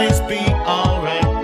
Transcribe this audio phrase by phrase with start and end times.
[0.00, 1.39] Always be alright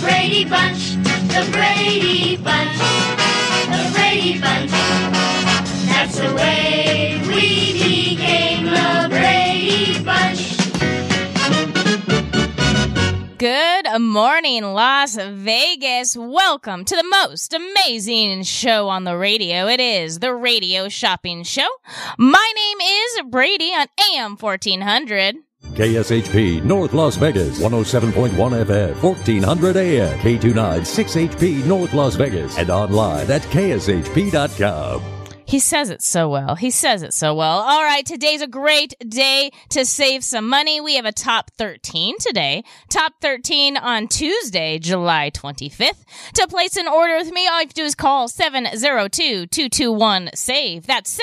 [0.00, 0.96] Brady Bunch.
[1.28, 2.78] The Brady Bunch.
[3.68, 4.70] The Brady Bunch.
[5.86, 10.56] That's the way we became the Bradi Bunch.
[13.38, 16.16] Good morning, Las Vegas.
[16.16, 19.66] Welcome to the most amazing show on the radio.
[19.66, 21.68] It is the Radio Shopping Show.
[22.18, 25.36] My name is Brady on AM 1400.
[25.78, 33.30] KSHP North Las Vegas 107.1 FM 1400 AM K29 6HP North Las Vegas and online
[33.30, 35.17] at kshp.com.
[35.48, 36.56] He says it so well.
[36.56, 37.60] He says it so well.
[37.60, 40.78] All right, today's a great day to save some money.
[40.78, 42.64] We have a top 13 today.
[42.90, 46.04] Top 13 on Tuesday, July 25th.
[46.34, 50.86] To place an order with me, all you have to do is call 702-221-SAVE.
[50.86, 51.18] That's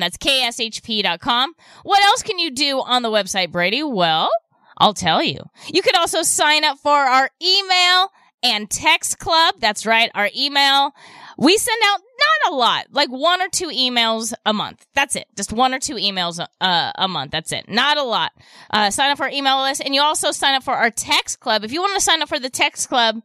[0.00, 1.54] That's kshp.com.
[1.82, 3.88] What else can you do on the website, Bradi?
[3.88, 4.30] Well,
[4.78, 5.40] I'll tell you.
[5.72, 8.10] You could also sign up for our email
[8.42, 9.56] and text club.
[9.58, 10.94] That's right, our email.
[11.40, 14.86] We send out not a lot, like one or two emails a month.
[14.94, 15.26] That's it.
[15.36, 17.32] Just one or two emails uh, a month.
[17.32, 17.66] That's it.
[17.66, 18.32] Not a lot.
[18.70, 21.40] Uh, sign up for our email list, and you also sign up for our text
[21.40, 21.64] club.
[21.64, 23.22] If you want to sign up for the text club,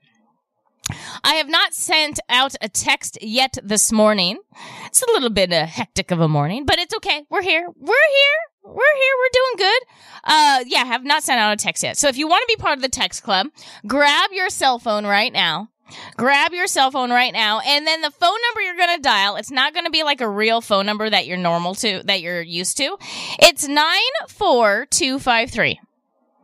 [1.23, 4.37] I have not sent out a text yet this morning.
[4.85, 7.25] It's a little bit uh, hectic of a morning, but it's okay.
[7.29, 7.67] We're here.
[7.75, 8.39] We're here.
[8.63, 9.13] We're here.
[9.19, 9.81] We're doing good.
[10.23, 11.97] Uh, yeah, have not sent out a text yet.
[11.97, 13.47] So if you want to be part of the text club,
[13.85, 15.69] grab your cell phone right now.
[16.17, 19.35] Grab your cell phone right now, and then the phone number you're going to dial,
[19.35, 22.21] it's not going to be like a real phone number that you're normal to, that
[22.21, 22.97] you're used to.
[23.39, 25.79] It's 94253.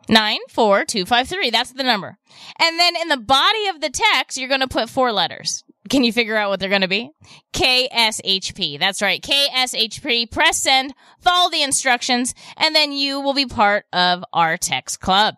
[0.10, 1.50] 94253.
[1.50, 2.18] That's the number.
[2.60, 5.64] And then in the body of the text, you're going to put four letters.
[5.90, 7.12] Can you figure out what they're going to be?
[7.54, 8.80] KSHP.
[8.80, 9.22] That's right.
[9.22, 10.32] KSHP.
[10.32, 15.36] Press send, follow the instructions, and then you will be part of our text club.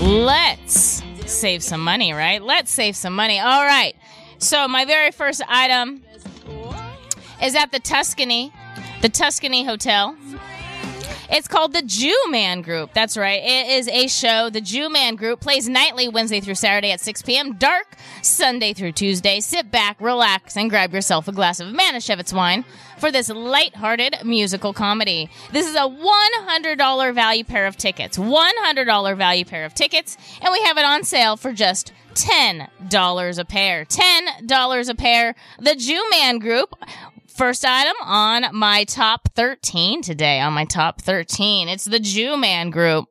[0.00, 2.40] Let's save some money, right?
[2.40, 3.40] Let's save some money.
[3.40, 3.96] All right.
[4.38, 6.04] So, my very first item
[7.42, 8.52] is at the Tuscany,
[9.02, 10.16] the Tuscany Hotel.
[11.28, 12.94] It's called the Jew Man Group.
[12.94, 13.42] That's right.
[13.42, 14.48] It is a show.
[14.48, 17.54] The Jew Man Group plays nightly Wednesday through Saturday at 6 p.m.
[17.54, 19.40] Dark Sunday through Tuesday.
[19.40, 22.64] Sit back, relax, and grab yourself a glass of Manischewitz wine
[22.98, 25.28] for this light-hearted musical comedy.
[25.52, 28.18] This is a $100 value pair of tickets.
[28.18, 33.44] $100 value pair of tickets, and we have it on sale for just $10 a
[33.44, 33.84] pair.
[33.84, 35.34] $10 a pair.
[35.58, 36.74] The Jew Man Group
[37.36, 41.68] First item on my top 13 today, on my top 13.
[41.68, 43.10] It's the Jew Man Group.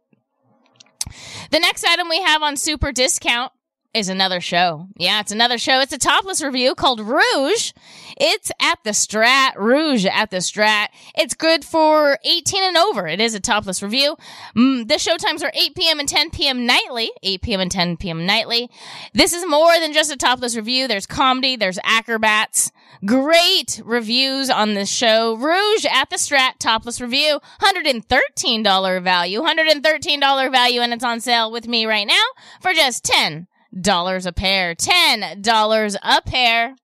[1.52, 3.52] The next item we have on super discount
[3.96, 4.90] is another show.
[4.98, 5.80] Yeah, it's another show.
[5.80, 7.72] It's a topless review called Rouge.
[8.18, 9.56] It's at the Strat.
[9.56, 10.88] Rouge at the Strat.
[11.18, 13.08] It's good for 18 and over.
[13.08, 14.18] It is a topless review.
[14.54, 16.00] Mm, the show times are 8 p.m.
[16.00, 16.66] and 10 p.m.
[16.66, 17.10] nightly.
[17.24, 17.62] 8 p.m.
[17.62, 18.26] and 10 p.m.
[18.26, 18.70] nightly.
[19.14, 20.90] This is more than just a topless review.
[20.90, 21.56] There's comedy.
[21.56, 22.74] There's acrobats.
[23.06, 25.36] Great reviews on this show.
[25.36, 27.40] Rouge at the Strat topless review.
[27.62, 29.42] $113 value.
[29.42, 32.24] $113 value and it's on sale with me right now
[32.60, 33.48] for just 10
[33.80, 34.76] dollars a pair.
[34.76, 36.76] Ten dollars a pair.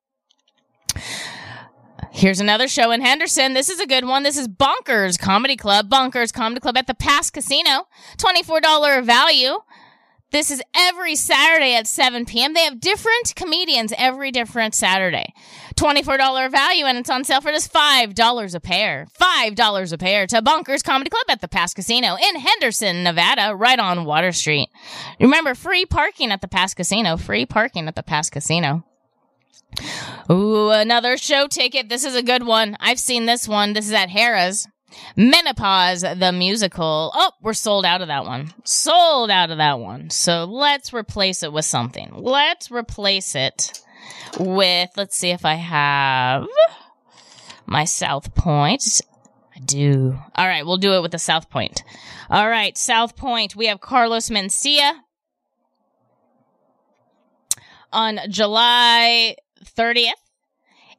[2.13, 3.53] Here's another show in Henderson.
[3.53, 4.23] This is a good one.
[4.23, 5.89] This is Bonkers Comedy Club.
[5.89, 7.87] Bonkers Comedy Club at the Pass Casino.
[8.17, 9.59] $24 value.
[10.31, 12.53] This is every Saturday at 7 p.m.
[12.53, 15.33] They have different comedians every different Saturday.
[15.75, 19.07] $24 value and it's on sale for just $5 a pair.
[19.19, 23.79] $5 a pair to Bonkers Comedy Club at the Pass Casino in Henderson, Nevada, right
[23.79, 24.69] on Water Street.
[25.19, 27.17] Remember, free parking at the Pass Casino.
[27.17, 28.85] Free parking at the Pass Casino.
[30.29, 31.89] Ooh, another show ticket.
[31.89, 32.77] This is a good one.
[32.79, 33.73] I've seen this one.
[33.73, 34.67] This is at Harrah's.
[35.15, 37.11] Menopause, the musical.
[37.13, 38.53] Oh, we're sold out of that one.
[38.63, 40.09] Sold out of that one.
[40.09, 42.11] So let's replace it with something.
[42.13, 43.81] Let's replace it
[44.39, 46.47] with, let's see if I have
[47.65, 49.01] my South Point.
[49.55, 50.17] I do.
[50.35, 51.83] All right, we'll do it with the South Point.
[52.29, 53.55] All right, South Point.
[53.55, 54.93] We have Carlos Mencia
[57.91, 59.35] on July
[59.77, 60.11] 30th.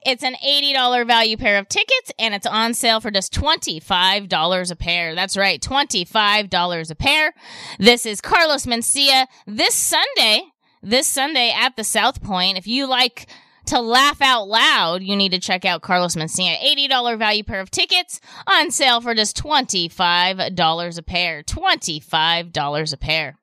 [0.05, 4.77] It's an $80 value pair of tickets and it's on sale for just $25 a
[4.77, 5.15] pair.
[5.15, 7.35] That's right, $25 a pair.
[7.79, 10.43] This is Carlos Mencia this Sunday,
[10.83, 12.59] this Sunday at the South Point.
[12.59, 13.29] If you like
[13.67, 16.57] to laugh out loud, you need to check out Carlos Mencia.
[16.59, 21.43] $80 value pair of tickets on sale for just $25 a pair.
[21.45, 23.39] $25 a pair.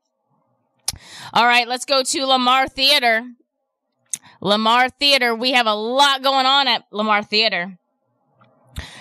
[1.34, 3.26] All right, let's go to Lamar Theater.
[4.42, 5.36] Lamar Theater.
[5.36, 7.78] We have a lot going on at Lamar Theater.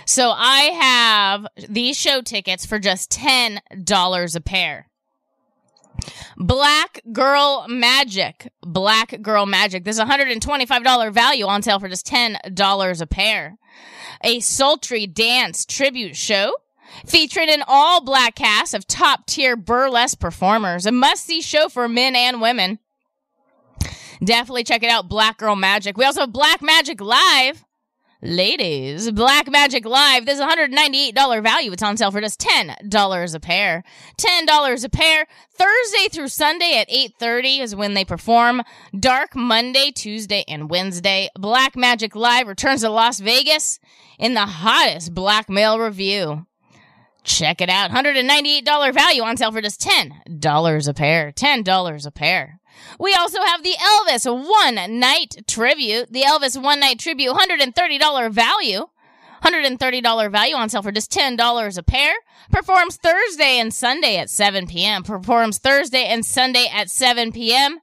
[0.05, 4.89] So I have these show tickets for just $10 a pair.
[6.37, 8.51] Black Girl Magic.
[8.63, 9.85] Black Girl Magic.
[9.85, 13.59] This is $125 value on sale for just $10 a pair.
[14.23, 16.53] A sultry dance tribute show
[17.07, 20.87] featuring an all black cast of top tier burlesque performers.
[20.87, 22.79] A must see show for men and women.
[24.23, 25.97] Definitely check it out, Black Girl Magic.
[25.97, 27.65] We also have Black Magic Live.
[28.21, 30.27] Ladies, Black Magic Live.
[30.27, 31.71] This is $198 value.
[31.71, 33.85] It's on sale for just $10 a pair.
[34.19, 35.27] $10 a pair.
[35.55, 38.63] Thursday through Sunday at 8:30 is when they perform.
[38.99, 41.29] Dark Monday, Tuesday, and Wednesday.
[41.39, 43.79] Black Magic Live returns to Las Vegas
[44.19, 46.45] in the hottest black blackmail review.
[47.23, 47.93] Check it out.
[47.93, 51.31] $198 value on sale for just $10 a pair.
[51.31, 52.61] $10 a pair.
[52.99, 56.13] We also have the Elvis One Night Tribute.
[56.13, 58.87] The Elvis One Night Tribute, $130 value.
[59.43, 62.15] $130 value on sale for just $10 a pair.
[62.51, 65.03] Performs Thursday and Sunday at 7 p.m.
[65.03, 67.79] Performs Thursday and Sunday at 7 p.m.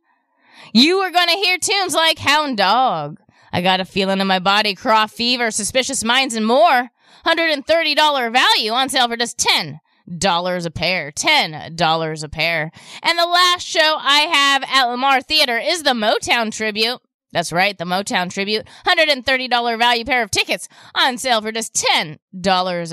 [0.73, 3.19] You are going to hear tunes like Hound Dog.
[3.53, 6.89] I got a feeling in my body, Craw Fever, Suspicious Minds, and more.
[7.25, 9.79] $130 value on sale for just 10
[10.17, 11.11] dollars a pair.
[11.11, 12.71] Ten dollars a pair.
[13.01, 17.01] And the last show I have at Lamar Theater is the Motown tribute.
[17.35, 18.65] That's right, the Motown tribute.
[18.87, 22.17] $130 value pair of tickets on sale for just $10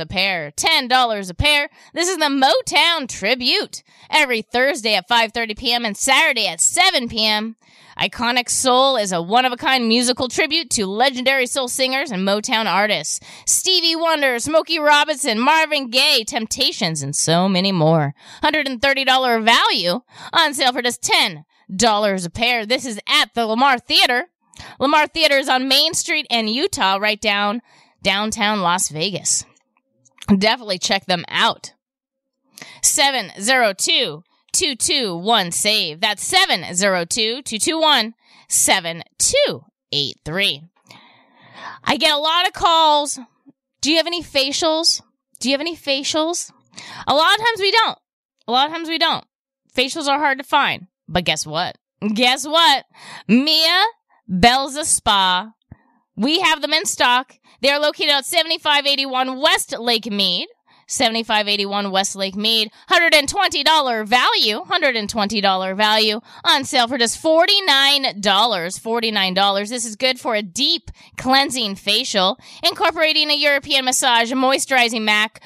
[0.00, 0.50] a pair.
[0.50, 1.70] $10 a pair.
[1.94, 3.84] This is the Motown tribute.
[4.10, 5.84] Every Thursday at 5:30 p.m.
[5.84, 7.54] and Saturday at 7 p.m.
[7.98, 12.26] Iconic Soul is a one of a kind musical tribute to legendary soul singers and
[12.26, 13.20] Motown artists.
[13.46, 18.14] Stevie Wonder, Smokey Robinson, Marvin Gaye, Temptations, and so many more.
[18.42, 20.00] $130 value
[20.32, 21.44] on sale for just $10
[22.26, 22.66] a pair.
[22.66, 24.26] This is at the Lamar Theater.
[24.78, 27.62] Lamar Theater is on Main Street in Utah, right down
[28.02, 29.44] downtown Las Vegas.
[30.38, 31.72] Definitely check them out.
[32.82, 34.22] 702
[34.52, 36.00] 221 save.
[36.00, 38.14] That's 702 221
[38.48, 40.62] 7283.
[41.84, 43.18] I get a lot of calls.
[43.80, 45.02] Do you have any facials?
[45.40, 46.52] Do you have any facials?
[47.06, 47.98] A lot of times we don't.
[48.46, 49.24] A lot of times we don't.
[49.76, 50.86] Facials are hard to find.
[51.08, 51.76] But guess what?
[52.14, 52.84] Guess what?
[53.28, 53.84] Mia
[54.30, 55.52] Belza Spa.
[56.16, 57.34] We have them in stock.
[57.60, 60.48] They are located at 7581 West Lake Mead.
[60.92, 62.70] 7581 West Lake Mead.
[62.90, 64.60] $120 value.
[64.60, 68.22] $120 value on sale for just $49.
[68.22, 69.68] $49.
[69.68, 75.40] This is good for a deep cleansing facial, incorporating a European massage, moisturizing mac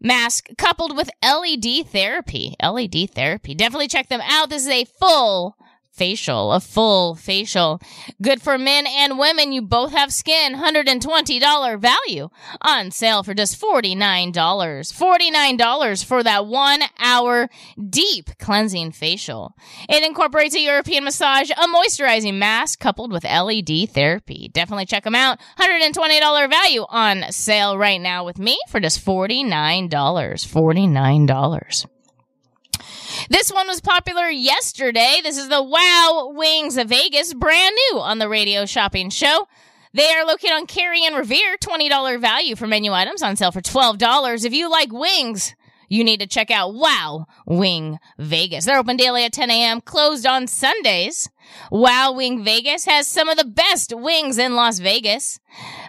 [0.00, 2.56] mask coupled with LED therapy.
[2.62, 3.54] LED therapy.
[3.54, 4.50] Definitely check them out.
[4.50, 5.56] This is a full
[6.00, 7.78] facial, a full facial.
[8.22, 9.52] Good for men and women.
[9.52, 10.54] You both have skin.
[10.54, 12.30] $120 value
[12.62, 14.32] on sale for just $49.
[14.32, 17.50] $49 for that one hour
[17.90, 19.54] deep cleansing facial.
[19.90, 24.48] It incorporates a European massage, a moisturizing mask coupled with LED therapy.
[24.54, 25.38] Definitely check them out.
[25.58, 29.90] $120 value on sale right now with me for just $49.
[29.90, 31.99] $49.
[33.28, 35.20] This one was popular yesterday.
[35.22, 39.46] This is the Wow Wings of Vegas, brand new on the radio shopping show.
[39.92, 43.60] They are located on Carrie and Revere, $20 value for menu items on sale for
[43.60, 44.44] $12.
[44.44, 45.54] If you like wings,
[45.88, 48.64] you need to check out Wow Wing Vegas.
[48.64, 51.28] They're open daily at 10 a.m., closed on Sundays.
[51.70, 55.38] Wow Wing Vegas has some of the best wings in Las Vegas.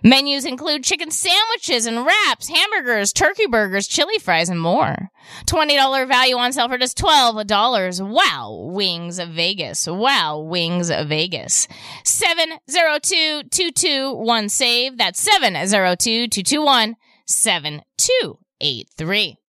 [0.04, 5.10] Menus include chicken sandwiches and wraps, hamburgers, turkey burgers, chili fries, and more.
[5.46, 8.08] $20 value on sale for just $12.
[8.08, 9.88] Wow Wings Vegas.
[9.88, 11.68] Wow Wings Vegas.
[12.04, 14.98] 702-221 save.
[14.98, 16.96] That's 702-221
[17.28, 19.41] 7283.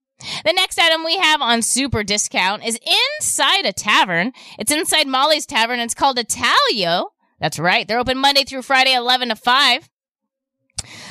[0.45, 2.79] The next item we have on super discount is
[3.21, 4.33] inside a tavern.
[4.59, 5.81] It's inside Molly's Tavern.
[5.81, 7.07] It's called Italio.
[7.41, 7.87] That's right.
[7.87, 9.89] They're open Monday through Friday, 11 to 5.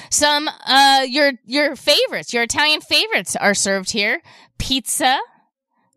[0.09, 4.21] Some, uh, your, your favorites, your Italian favorites are served here.
[4.57, 5.19] Pizza,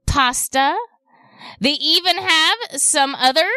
[0.06, 0.76] pasta.
[1.61, 3.49] They even have some other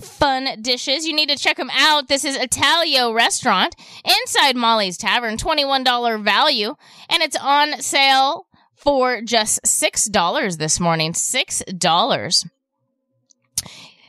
[0.00, 1.06] fun dishes.
[1.06, 2.08] You need to check them out.
[2.08, 6.74] This is Italio Restaurant inside Molly's Tavern, $21 value,
[7.08, 11.12] and it's on sale for just $6 this morning.
[11.12, 12.48] $6.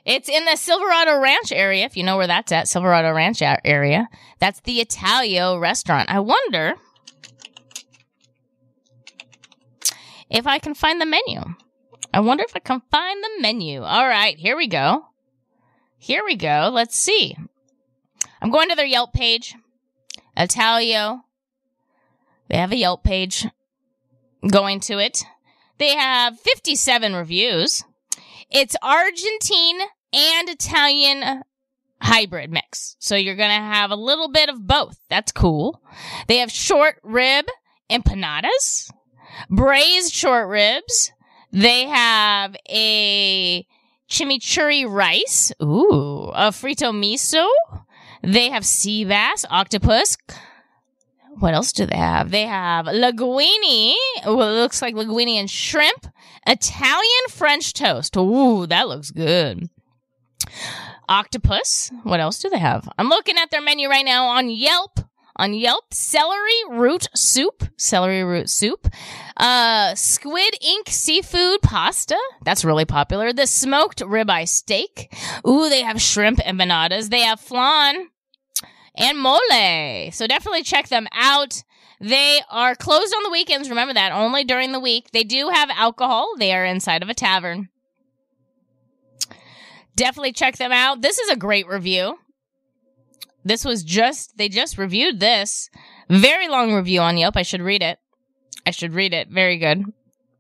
[0.06, 4.10] It's in the Silverado Ranch area, if you know where that's at, Silverado Ranch area.
[4.40, 6.10] That's the Italio Restaurant.
[6.10, 6.74] I wonder
[10.30, 11.42] if I can find the menu.
[12.14, 13.82] I wonder if I can find the menu.
[13.84, 15.06] All right, here we go.
[16.04, 16.70] Here we go.
[16.70, 17.38] Let's see.
[18.42, 19.56] I'm going to their Yelp page.
[20.38, 21.22] Italio.
[22.50, 23.48] They have a Yelp page.
[24.46, 25.24] Going to it.
[25.78, 27.86] They have 57 reviews.
[28.52, 29.80] It's Argentine
[30.12, 31.44] and Italian
[32.02, 32.98] hybrid mix.
[33.00, 35.00] So you're going to have a little bit of both.
[35.10, 35.82] That's cool.
[36.28, 37.46] They have short rib
[37.90, 38.92] empanadas,
[39.50, 41.14] braised short ribs.
[41.54, 43.66] They have a
[44.14, 45.52] chimichurri rice.
[45.62, 47.48] Ooh, a frito miso.
[48.22, 50.18] They have sea bass, octopus.
[51.40, 52.30] What else do they have?
[52.30, 53.96] They have linguine.
[54.26, 56.06] Well, it looks like linguine and shrimp.
[56.46, 58.16] Italian French toast.
[58.16, 59.68] Ooh, that looks good.
[61.10, 61.92] Octopus.
[62.04, 62.88] What else do they have?
[63.00, 65.00] I'm looking at their menu right now on Yelp.
[65.36, 68.88] On Yelp, celery root soup, celery root soup,
[69.38, 72.20] uh, squid ink seafood pasta.
[72.44, 73.34] That's really popular.
[73.34, 75.12] The smoked ribeye steak.
[75.48, 77.10] Ooh, they have shrimp empanadas.
[77.10, 78.10] They have flan
[78.96, 80.12] and mole.
[80.12, 81.64] So definitely check them out.
[82.00, 83.70] They are closed on the weekends.
[83.70, 85.12] Remember that only during the week.
[85.12, 86.34] They do have alcohol.
[86.38, 87.70] They are inside of a tavern.
[89.96, 91.02] Definitely check them out.
[91.02, 92.18] This is a great review.
[93.44, 95.70] This was just, they just reviewed this.
[96.10, 97.38] Very long review on Yelp.
[97.38, 98.00] I should read it.
[98.66, 99.30] I should read it.
[99.30, 99.84] Very good.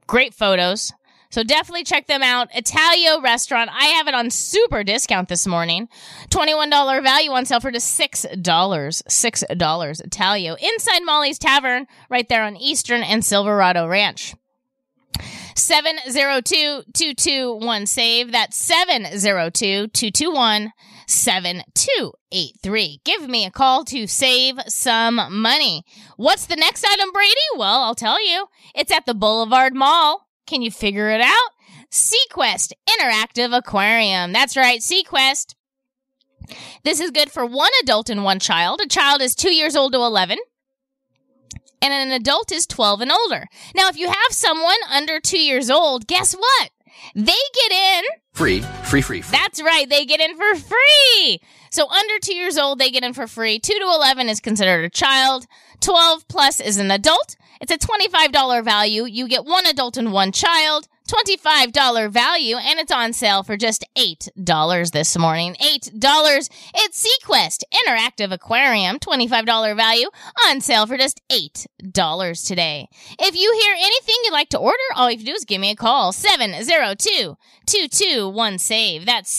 [0.07, 0.93] Great photos.
[1.29, 2.51] So definitely check them out.
[2.51, 3.71] Italio restaurant.
[3.73, 5.89] I have it on super discount this morning.
[6.29, 8.43] $21 value on sale for just $6.
[8.43, 10.55] $6 Italio.
[10.61, 14.35] Inside Molly's Tavern, right there on Eastern and Silverado Ranch.
[15.55, 18.31] 702-221 save.
[18.31, 20.69] That's 702-221
[21.07, 23.01] 7283.
[23.03, 25.83] Give me a call to save some money.
[26.17, 27.57] What's the next item, Bradi?
[27.57, 28.47] Well, I'll tell you.
[28.75, 30.27] It's at the Boulevard Mall.
[30.45, 31.51] Can you figure it out?
[31.91, 34.33] SeaQuest Interactive Aquarium.
[34.33, 35.55] That's right, SeaQuest.
[36.83, 38.81] This is good for one adult and one child.
[38.81, 40.37] A child is two years old to 11
[41.83, 43.47] and an adult is 12 and older.
[43.75, 46.69] Now, if you have someone under two years old, guess what?
[47.15, 48.03] They get in.
[48.33, 49.37] Free, free, free, free.
[49.37, 49.87] That's right.
[49.87, 51.39] They get in for free.
[51.71, 53.59] So under two years old, they get in for free.
[53.59, 55.45] Two to 11 is considered a child.
[55.81, 57.35] 12 plus is an adult.
[57.61, 59.05] It's a $25 value.
[59.05, 60.87] You get one adult and one child.
[61.07, 65.55] $25 value and it's on sale for just $8 this morning.
[65.61, 66.49] $8.
[66.75, 70.09] It's SeaQuest Interactive Aquarium, $25 value
[70.47, 72.87] on sale for just $8 today.
[73.19, 75.59] If you hear anything you'd like to order, all you have to do is give
[75.59, 76.13] me a call.
[76.13, 79.05] 702-221-SAVE.
[79.05, 79.37] That's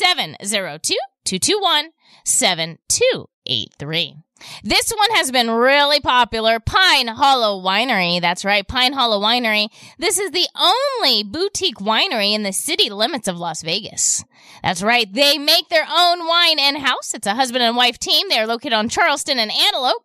[1.26, 4.23] 702-221-7283.
[4.62, 6.60] This one has been really popular.
[6.60, 8.20] Pine Hollow Winery.
[8.20, 9.68] That's right, Pine Hollow Winery.
[9.98, 14.24] This is the only boutique winery in the city limits of Las Vegas.
[14.62, 17.12] That's right, they make their own wine in house.
[17.14, 18.28] It's a husband and wife team.
[18.28, 20.04] They are located on Charleston and Antelope.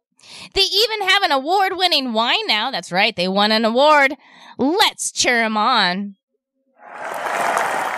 [0.54, 2.69] They even have an award winning wine now.
[2.69, 4.15] That's right, they won an award.
[4.58, 6.15] Let's cheer them on.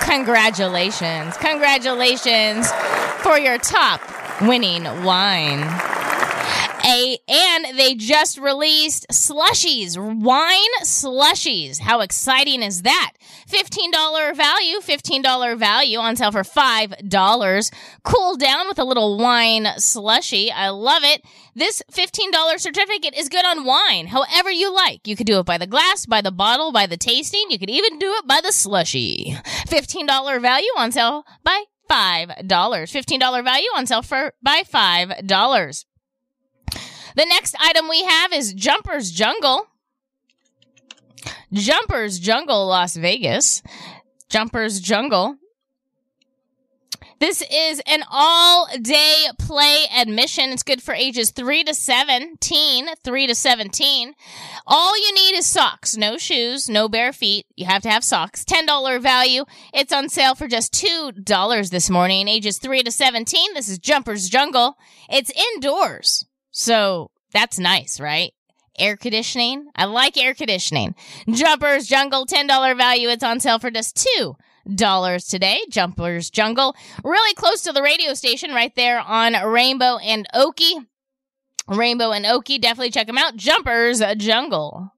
[0.02, 1.38] Congratulations.
[1.38, 2.72] Congratulations
[3.20, 4.02] for your top
[4.42, 5.62] winning wine.
[6.86, 11.80] A, and they just released slushies, wine slushies.
[11.80, 13.14] How exciting is that?
[13.48, 17.72] $15 value, $15 value on sale for $5.
[18.04, 20.52] Cool down with a little wine slushy.
[20.52, 21.22] I love it.
[21.56, 25.08] This $15 certificate is good on wine, however you like.
[25.08, 27.48] You could do it by the glass, by the bottle, by the tasting.
[27.50, 29.36] You could even do it by the slushy.
[29.68, 32.48] $15 value on sale by $5.
[32.48, 35.86] $15 value on sale for by $5.
[37.16, 39.68] The next item we have is Jumpers Jungle.
[41.52, 43.62] Jumpers Jungle, Las Vegas.
[44.30, 45.38] Jumpers Jungle.
[47.22, 50.50] This is an all day play admission.
[50.50, 54.14] It's good for ages 3 to 17, 3 to 17.
[54.66, 57.46] All you need is socks, no shoes, no bare feet.
[57.56, 58.44] You have to have socks.
[58.44, 59.46] $10 value.
[59.72, 63.54] It's on sale for just $2 this morning, ages 3 to 17.
[63.54, 64.78] This is Jumpers Jungle.
[65.08, 66.26] It's indoors.
[66.52, 68.34] So that's nice, right?
[68.78, 69.68] Air conditioning.
[69.76, 70.96] I like air conditioning.
[71.30, 73.10] Jumpers Jungle, $10 value.
[73.10, 74.36] It's on sale for just two
[74.76, 75.62] dollars today.
[75.70, 80.76] Jumpers Jungle, really close to the radio station, right there on Rainbow and Oakey.
[81.68, 83.36] Rainbow and Oakey, definitely check them out.
[83.36, 84.94] Jumpers Jungle.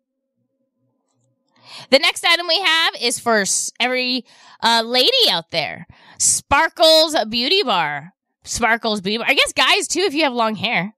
[1.89, 3.43] The next item we have is for
[3.79, 4.25] every
[4.61, 5.87] uh, lady out there.
[6.17, 8.13] Sparkles Beauty Bar.
[8.43, 9.27] Sparkles Beauty Bar.
[9.29, 10.95] I guess guys too, if you have long hair.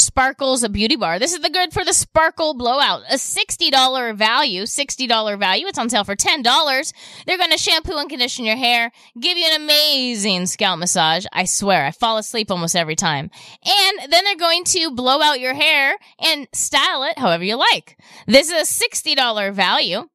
[0.00, 1.18] Sparkles a Beauty Bar.
[1.18, 3.02] This is the good for the Sparkle Blowout.
[3.10, 5.66] A $60 value, $60 value.
[5.66, 6.92] It's on sale for $10.
[7.26, 11.26] They're going to shampoo and condition your hair, give you an amazing scalp massage.
[11.32, 13.30] I swear, I fall asleep almost every time.
[13.64, 17.98] And then they're going to blow out your hair and style it however you like.
[18.26, 20.08] This is a $60 value.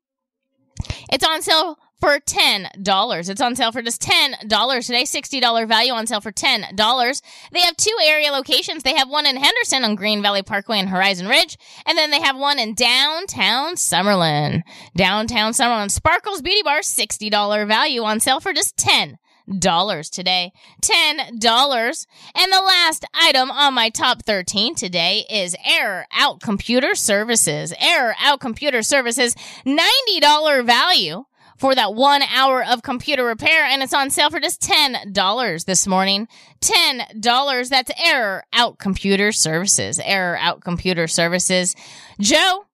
[1.11, 3.29] It's on sale for $10.
[3.29, 5.03] It's on sale for just $10 today.
[5.03, 7.21] $60 value on sale for $10.
[7.51, 8.83] They have two area locations.
[8.83, 11.57] They have one in Henderson on Green Valley Parkway and Horizon Ridge.
[11.85, 14.61] And then they have one in downtown Summerlin.
[14.95, 15.91] Downtown Summerlin.
[15.91, 19.17] Sparkles Beauty Bar, $60 value on sale for just 10
[19.59, 20.51] dollars today.
[20.81, 22.07] Ten dollars.
[22.33, 27.73] And the last item on my top 13 today is Error Out Computer Services.
[27.79, 31.25] Error Out Computer Services, $90 value
[31.57, 35.87] for that one hour of computer repair, and it's on sale for just $10 this
[35.87, 36.27] morning.
[36.61, 37.69] $10.
[37.69, 39.99] That's Error Out Computer Services.
[40.03, 41.75] Error Out Computer Services.
[42.19, 42.65] Joe,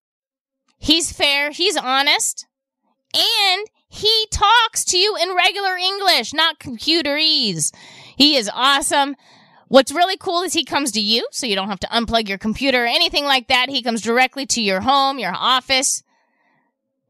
[0.78, 2.48] he's fair, he's honest,
[3.14, 7.74] and he talks to you in regular English, not computerese.
[8.16, 9.16] He is awesome.
[9.68, 12.38] What's really cool is he comes to you, so you don't have to unplug your
[12.38, 13.70] computer or anything like that.
[13.70, 16.04] He comes directly to your home, your office,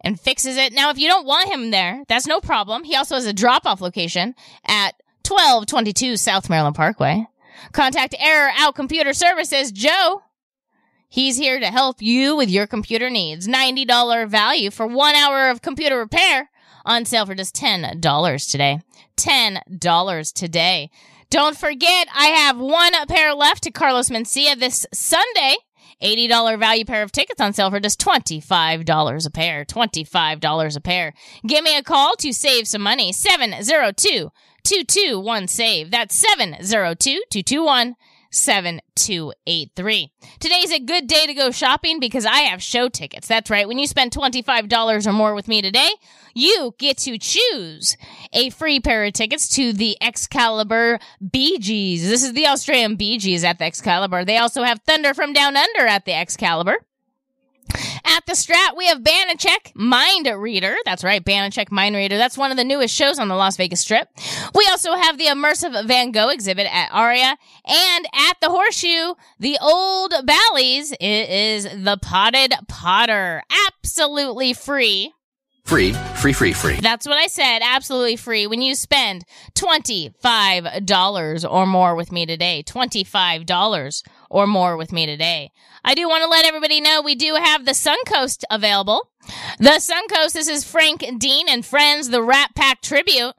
[0.01, 0.73] and fixes it.
[0.73, 2.83] Now, if you don't want him there, that's no problem.
[2.83, 4.35] He also has a drop off location
[4.65, 4.95] at
[5.27, 7.27] 1222 South Maryland Parkway.
[7.71, 10.23] Contact Error Out Computer Services, Joe.
[11.07, 13.47] He's here to help you with your computer needs.
[13.47, 16.49] $90 value for one hour of computer repair
[16.85, 18.79] on sale for just $10 today.
[19.17, 20.89] $10 today.
[21.29, 25.55] Don't forget, I have one pair left to Carlos Mencia this Sunday.
[26.01, 29.65] $80 value pair of tickets on sale for just $25 a pair.
[29.65, 31.13] $25 a pair.
[31.45, 33.13] Give me a call to save some money.
[33.13, 34.31] 702
[34.63, 35.91] 221 save.
[35.91, 37.95] That's 702 221
[38.31, 40.11] 7283.
[40.39, 43.27] Today's a good day to go shopping because I have show tickets.
[43.27, 43.67] That's right.
[43.67, 45.89] When you spend $25 or more with me today,
[46.33, 47.97] you get to choose
[48.33, 50.99] a free pair of tickets to the Excalibur
[51.31, 52.09] Bee Gees.
[52.09, 54.25] This is the Australian Bee Gees at the Excalibur.
[54.25, 56.85] They also have Thunder from Down Under at the Excalibur.
[58.05, 60.75] At the Strat, we have Banachek Mind Reader.
[60.85, 62.17] That's right, Banachek Mind Reader.
[62.17, 64.09] That's one of the newest shows on the Las Vegas Strip.
[64.53, 67.37] We also have the immersive Van Gogh exhibit at Aria.
[67.65, 73.43] And at the Horseshoe, the Old Bally's, it is the Potted Potter.
[73.67, 75.13] Absolutely free.
[75.63, 76.79] Free, free, free, free.
[76.81, 77.59] That's what I said.
[77.61, 82.63] Absolutely free when you spend $25 or more with me today.
[82.65, 85.51] $25 or more with me today.
[85.83, 89.09] I do want to let everybody know we do have the Suncoast available.
[89.57, 93.33] The Suncoast, this is Frank Dean and Friends, the Rat Pack Tribute.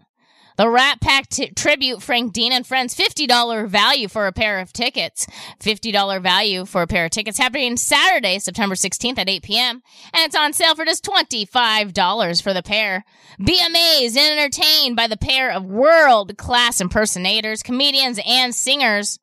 [0.59, 4.73] The Rat Pack t- Tribute, Frank Dean and Friends, $50 value for a pair of
[4.73, 5.27] tickets.
[5.61, 9.83] $50 value for a pair of tickets happening Saturday, September 16th at 8 p.m.
[10.13, 13.05] And it's on sale for just $25 for the pair.
[13.43, 19.19] Be amazed and entertained by the pair of world class impersonators, comedians, and singers.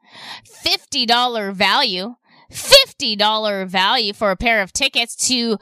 [0.66, 2.16] $50 value.
[2.52, 5.58] $50 value for a pair of tickets to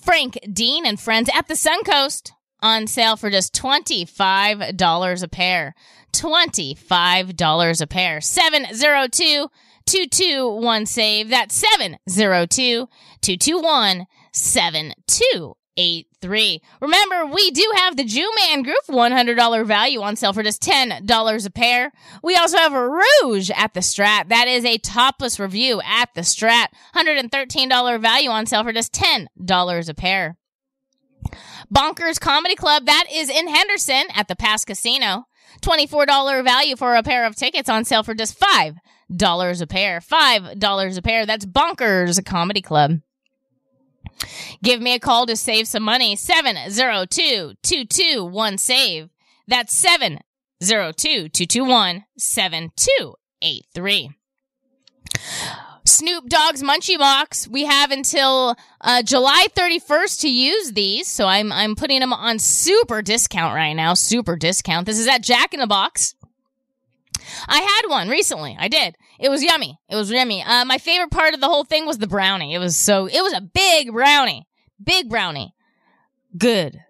[0.00, 5.74] Frank Dean and Friends at the Suncoast on sale for just $25 a pair.
[6.12, 8.20] $25 a pair.
[8.20, 9.48] 702
[9.86, 11.28] 221 save.
[11.30, 12.88] That's 702
[13.20, 14.06] 221
[16.22, 16.62] 7283.
[16.80, 21.46] Remember, we do have the Jew Man Group $100 value on sale for just $10
[21.46, 21.92] a pair.
[22.22, 24.28] We also have Rouge at the Strat.
[24.28, 26.68] That is a topless review at the Strat.
[26.94, 30.36] $113 value on sale for just $10 a pair.
[31.72, 32.86] Bonkers Comedy Club.
[32.86, 35.26] That is in Henderson at the Pass Casino.
[35.62, 38.76] $24 value for a pair of tickets on sale for just $5
[39.62, 40.00] a pair.
[40.00, 41.26] $5 a pair.
[41.26, 43.00] That's Bonkers Comedy Club.
[44.62, 46.16] Give me a call to save some money.
[46.16, 49.10] 702 221 save.
[49.46, 54.10] That's 702 221 7283.
[55.84, 57.48] Snoop Dogg's Munchie Box.
[57.48, 62.38] We have until uh, July 31st to use these, so I'm I'm putting them on
[62.38, 63.94] super discount right now.
[63.94, 64.86] Super discount.
[64.86, 66.14] This is at Jack in the Box.
[67.48, 68.56] I had one recently.
[68.58, 68.96] I did.
[69.22, 69.78] It was yummy.
[69.88, 70.42] It was yummy.
[70.42, 72.54] Uh, my favorite part of the whole thing was the brownie.
[72.54, 73.06] It was so.
[73.06, 74.48] It was a big brownie.
[74.82, 75.54] Big brownie.
[76.36, 76.80] Good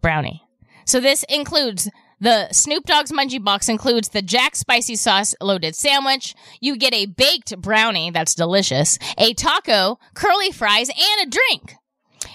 [0.00, 0.40] brownie.
[0.86, 6.36] So this includes the Snoop Dogg's Munchie Box includes the Jack Spicy Sauce loaded sandwich.
[6.60, 11.74] You get a baked brownie that's delicious, a taco, curly fries, and a drink.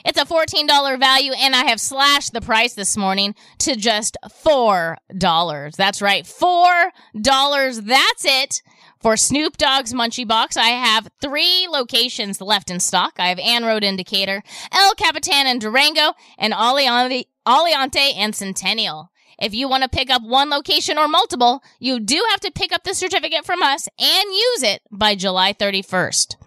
[0.04, 5.76] It's a $14 value, and I have slashed the price this morning to just $4.
[5.76, 7.86] That's right, $4.
[7.86, 8.62] That's it
[9.06, 10.58] for Snoop Dogg's Munchie Box.
[10.58, 13.14] I have three locations left in stock.
[13.20, 14.42] I have Ann Road and Decatur,
[14.72, 19.12] El Capitan and Durango, and Aliante and Centennial.
[19.38, 22.74] If you want to pick up one location or multiple, you do have to pick
[22.74, 26.38] up the certificate from us and use it by July 31st.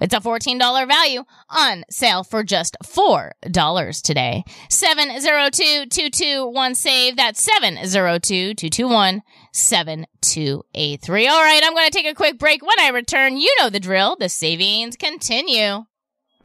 [0.00, 4.44] It's a $14 value on sale for just $4 today.
[4.70, 7.16] 702-221-SAVE.
[7.16, 7.46] That's
[9.56, 11.30] 702-221-7283.
[11.30, 12.64] All right, I'm going to take a quick break.
[12.64, 14.16] When I return, you know the drill.
[14.16, 15.86] The savings continue.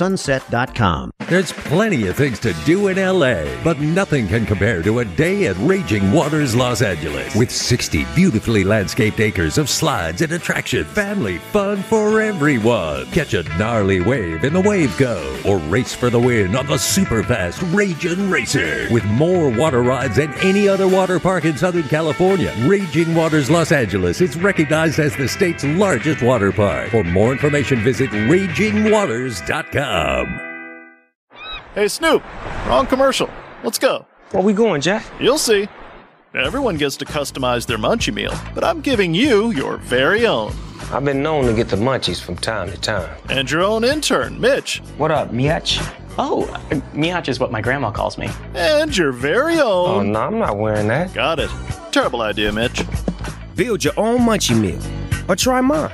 [0.00, 1.10] klondikesunset.com.
[1.28, 5.46] There's plenty of things to do in LA, but nothing can compare to a day
[5.46, 7.36] at Raging Waters Los Angeles.
[7.36, 13.06] With 60 beautifully landscaped acres of slides and attraction, family fun for everyone.
[13.12, 16.78] Catch a gnarly wave in the Wave Go, or race for the win on the
[16.78, 18.88] super fast Raging Racer.
[18.90, 23.70] With more water rides than any other water park in Southern California, Raging Waters Los
[23.70, 26.90] Angeles is recognized as the state's largest water park.
[26.90, 29.89] For more information, visit ragingwaters.com.
[31.74, 32.22] Hey, Snoop,
[32.68, 33.28] wrong commercial.
[33.64, 34.06] Let's go.
[34.30, 35.04] Where we going, Jack?
[35.18, 35.68] You'll see.
[36.32, 40.52] Everyone gets to customize their munchie meal, but I'm giving you your very own.
[40.92, 43.16] I've been known to get the munchies from time to time.
[43.30, 44.78] And your own intern, Mitch.
[44.96, 45.80] What up, Miach?
[46.18, 46.58] Oh, uh,
[46.94, 48.28] Miach is what my grandma calls me.
[48.54, 49.62] And your very own.
[49.62, 50.12] Oh, own.
[50.12, 51.12] no, I'm not wearing that.
[51.14, 51.50] Got it.
[51.90, 52.84] Terrible idea, Mitch.
[53.56, 54.80] Build your own munchie meal
[55.28, 55.90] or try mine.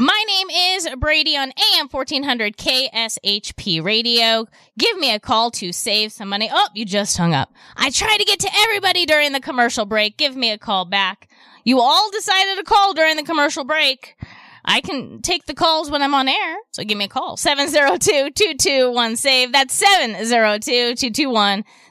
[0.00, 4.46] My name is Bradi on AM 1400 KSHP Radio.
[4.78, 6.50] Give me a call to save some money.
[6.52, 7.52] Oh, you just hung up.
[7.76, 10.16] I try to get to everybody during the commercial break.
[10.16, 11.28] Give me a call back.
[11.64, 14.16] You all decided to call during the commercial break.
[14.64, 17.36] I can take the calls when I'm on air, so give me a call.
[17.36, 19.52] 702-221-SAVE.
[19.52, 19.82] That's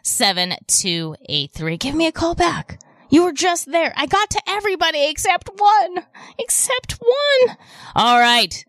[0.03, 1.79] 702-221-7283.
[1.79, 2.79] Give me a call back.
[3.11, 3.93] You were just there.
[3.95, 6.05] I got to everybody except one.
[6.39, 7.57] Except one.
[7.93, 8.65] All right.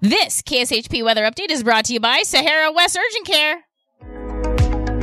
[0.00, 3.65] This KSHP weather update is brought to you by Sahara West Urgent Care.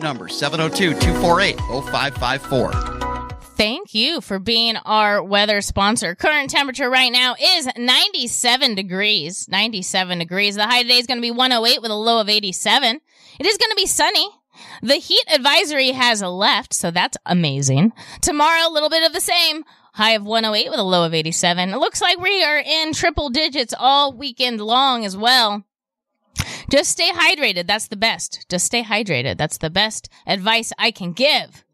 [0.00, 2.96] number, 702 248 0554.
[3.56, 6.14] Thank you for being our weather sponsor.
[6.14, 9.48] Current temperature right now is 97 degrees.
[9.48, 10.56] 97 degrees.
[10.56, 13.00] The high today is going to be 108 with a low of 87.
[13.40, 14.28] It is going to be sunny.
[14.82, 17.92] The heat advisory has left, so that's amazing.
[18.20, 19.64] Tomorrow, a little bit of the same.
[19.94, 21.70] High of 108 with a low of 87.
[21.70, 25.64] It looks like we are in triple digits all weekend long as well.
[26.70, 27.66] Just stay hydrated.
[27.66, 28.46] That's the best.
[28.48, 29.38] Just stay hydrated.
[29.38, 31.64] That's the best advice I can give.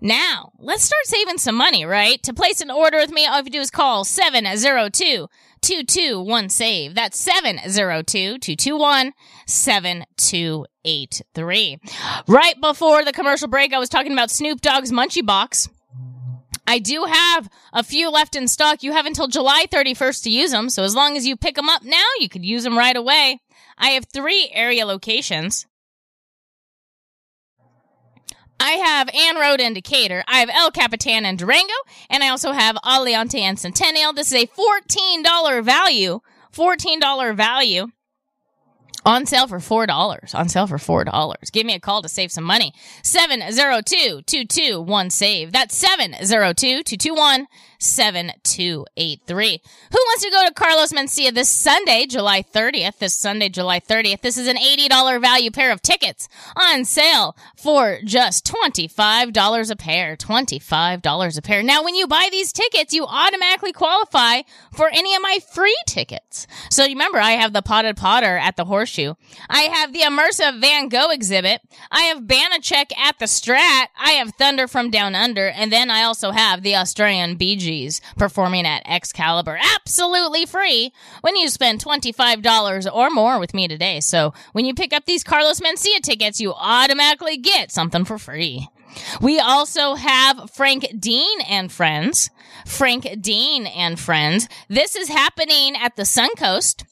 [0.00, 2.22] Now, let's start saving some money, right?
[2.22, 5.28] To place an order with me, all you have to do is call 702
[5.62, 6.94] 221 SAVE.
[6.94, 9.12] That's 702 221
[9.46, 11.78] 7283.
[12.26, 15.68] Right before the commercial break, I was talking about Snoop Dogg's Munchie Box.
[16.66, 18.82] I do have a few left in stock.
[18.82, 20.70] You have until July 31st to use them.
[20.70, 23.40] So as long as you pick them up now, you could use them right away.
[23.78, 25.66] I have three area locations.
[28.60, 30.22] I have Ann Road in Decatur.
[30.26, 31.74] I have El Capitan and Durango.
[32.08, 34.12] And I also have Aliante and Centennial.
[34.12, 36.20] This is a $14 value.
[36.52, 37.88] $14 value.
[39.06, 40.34] On sale for $4.
[40.34, 41.52] On sale for $4.
[41.52, 42.72] Give me a call to save some money.
[43.02, 45.52] 702-221-SAVE.
[45.52, 45.78] That's
[47.80, 49.60] 702-221-7283.
[49.92, 52.98] Who wants to go to Carlos Mencia this Sunday, July 30th?
[52.98, 54.20] This Sunday, July 30th.
[54.20, 60.16] This is an $80 value pair of tickets on sale for just $25 a pair.
[60.16, 61.62] $25 a pair.
[61.62, 66.46] Now, when you buy these tickets, you automatically qualify for any of my free tickets.
[66.70, 69.14] So remember, I have the Potted Potter at the Horseshoe.
[69.48, 71.60] I have the immersive Van Gogh exhibit.
[71.90, 73.86] I have Banachek at the Strat.
[73.98, 75.48] I have Thunder from Down Under.
[75.48, 77.56] And then I also have the Australian Bee
[78.16, 79.58] Performing at Excalibur.
[79.76, 84.00] Absolutely free when you spend $25 or more with me today.
[84.00, 88.68] So when you pick up these Carlos Mencia tickets, you automatically get something for free.
[89.20, 92.30] We also have Frank Dean and friends.
[92.66, 94.48] Frank Dean and friends.
[94.68, 96.84] This is happening at the Suncoast.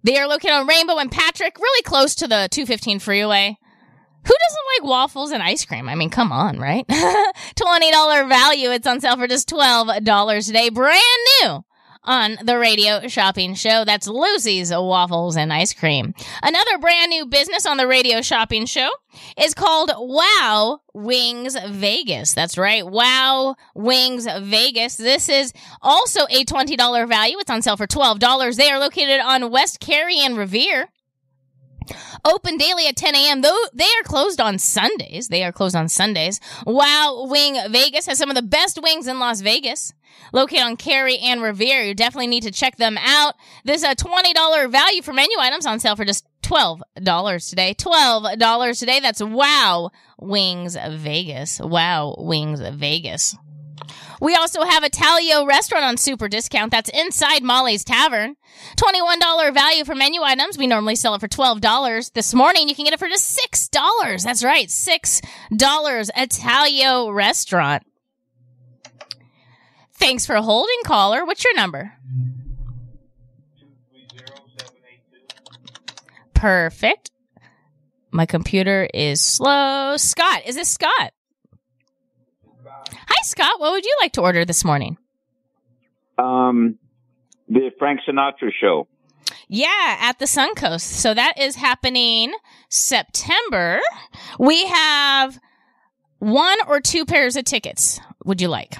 [0.02, 3.56] They are located on Rainbow and Patrick, really close to the 215 freeway.
[4.24, 5.88] Who doesn't like waffles and ice cream?
[5.88, 6.86] I mean, come on, right?
[6.88, 8.70] $20 value.
[8.70, 10.68] It's on sale for just $12 today.
[10.70, 11.02] Brand
[11.42, 11.64] new
[12.04, 13.84] on the radio shopping show.
[13.84, 16.14] That's Lucy's Waffles and Ice Cream.
[16.42, 18.88] Another brand new business on the radio shopping show
[19.40, 22.34] is called Wow Wings Vegas.
[22.34, 22.86] That's right.
[22.86, 24.96] Wow Wings Vegas.
[24.96, 27.38] This is also a $20 value.
[27.38, 28.56] It's on sale for $12.
[28.56, 30.88] They are located on West Carey and Revere.
[32.24, 33.40] Open daily at 10 a.m.
[33.42, 35.28] Though they are closed on Sundays.
[35.28, 36.40] They are closed on Sundays.
[36.66, 39.92] Wow Wing Vegas has some of the best wings in Las Vegas.
[40.32, 41.82] Located on Carey and Revere.
[41.84, 43.34] You definitely need to check them out.
[43.64, 47.74] There's a $20 value for menu items on sale for just $12 today.
[47.74, 49.00] $12 today.
[49.00, 51.60] That's Wow Wings Vegas.
[51.60, 53.36] Wow Wings Vegas.
[54.22, 56.70] We also have a Talio restaurant on super discount.
[56.70, 58.36] That's inside Molly's Tavern.
[58.76, 60.56] $21 value for menu items.
[60.56, 62.12] We normally sell it for $12.
[62.12, 64.22] This morning, you can get it for just $6.
[64.22, 64.68] That's right.
[64.68, 65.22] $6.
[65.58, 67.82] Italio restaurant.
[69.94, 71.24] Thanks for holding, caller.
[71.24, 71.92] What's your number?
[76.32, 77.10] Perfect.
[78.12, 79.96] My computer is slow.
[79.96, 81.12] Scott, is this Scott?
[82.92, 83.60] Hi, Scott.
[83.60, 84.96] What would you like to order this morning?
[86.18, 86.78] Um,
[87.48, 88.86] the Frank Sinatra show.
[89.48, 90.80] Yeah, at the Suncoast.
[90.80, 92.32] So that is happening
[92.68, 93.80] September.
[94.38, 95.38] We have
[96.18, 98.00] one or two pairs of tickets.
[98.24, 98.74] Would you like?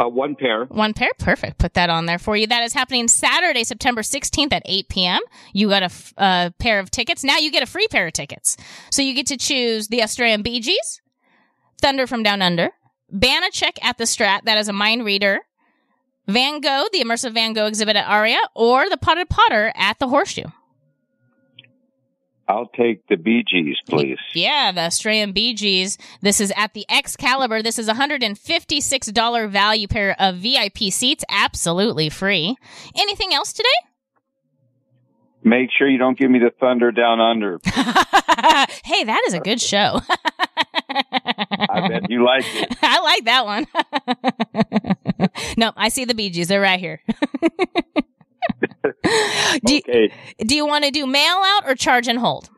[0.00, 0.64] Uh, one pair.
[0.66, 1.58] One pair, perfect.
[1.58, 2.46] Put that on there for you.
[2.46, 5.20] That is happening Saturday, September 16th at 8 p.m.
[5.52, 7.22] You got a f- pair of tickets.
[7.22, 8.56] Now you get a free pair of tickets.
[8.90, 11.01] So you get to choose the Australian Bee Gees,
[11.82, 12.70] Thunder from Down Under,
[13.12, 15.40] Banachek at the Strat, that is a mind reader
[16.28, 20.08] Van Gogh, the immersive Van Gogh exhibit at Aria, or the Potted Potter at the
[20.08, 20.44] Horseshoe.
[22.48, 24.18] I'll take the Bee Gees, please.
[24.34, 25.96] Yeah, the Australian Bee Gees.
[26.20, 27.62] This is at the Excalibur.
[27.62, 32.56] This is a $156 value pair of VIP seats, absolutely free.
[32.96, 33.68] Anything else today?
[35.44, 37.58] Make sure you don't give me the Thunder Down Under.
[37.64, 40.00] hey, that is a good show.
[41.38, 42.76] I bet you like it.
[42.82, 43.66] I like that one.
[45.56, 46.48] no, I see the Bee Gees.
[46.48, 47.00] They're right here.
[49.64, 50.12] do, Okay.
[50.38, 52.50] do you want to do mail out or charge and hold?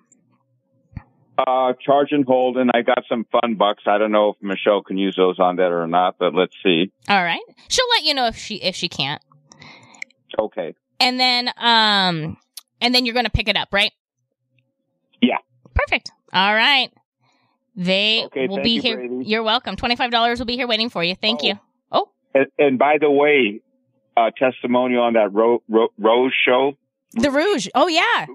[1.36, 3.82] Uh, charge and hold, and I got some fun bucks.
[3.86, 6.92] I don't know if Michelle can use those on that or not, but let's see.
[7.08, 7.40] All right.
[7.68, 9.20] She'll let you know if she if she can't.
[10.38, 10.74] Okay.
[11.00, 12.36] And then um
[12.80, 13.90] and then you're going to pick it up, right?
[15.20, 15.38] Yeah.
[15.74, 16.12] Perfect.
[16.32, 16.92] All right.
[17.76, 18.96] They Okay, will be you, here.
[18.98, 19.22] Bradi.
[19.26, 19.76] You're welcome.
[19.76, 21.14] $25 will be here waiting for you.
[21.14, 21.58] Thank you.
[21.90, 23.60] Oh, And, and by the way,
[24.16, 26.72] uh, testimonial on that Ro- Ro- Rose show.
[27.12, 27.68] the Rouge.
[27.74, 28.26] Oh yeah.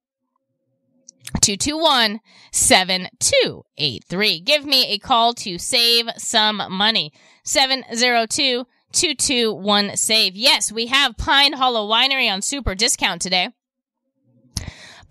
[1.40, 4.40] 221 7283.
[4.40, 7.12] Give me a call to save some money.
[7.44, 10.34] 702 221 SAVE.
[10.34, 13.50] Yes, we have Pine Hollow Winery on super discount today.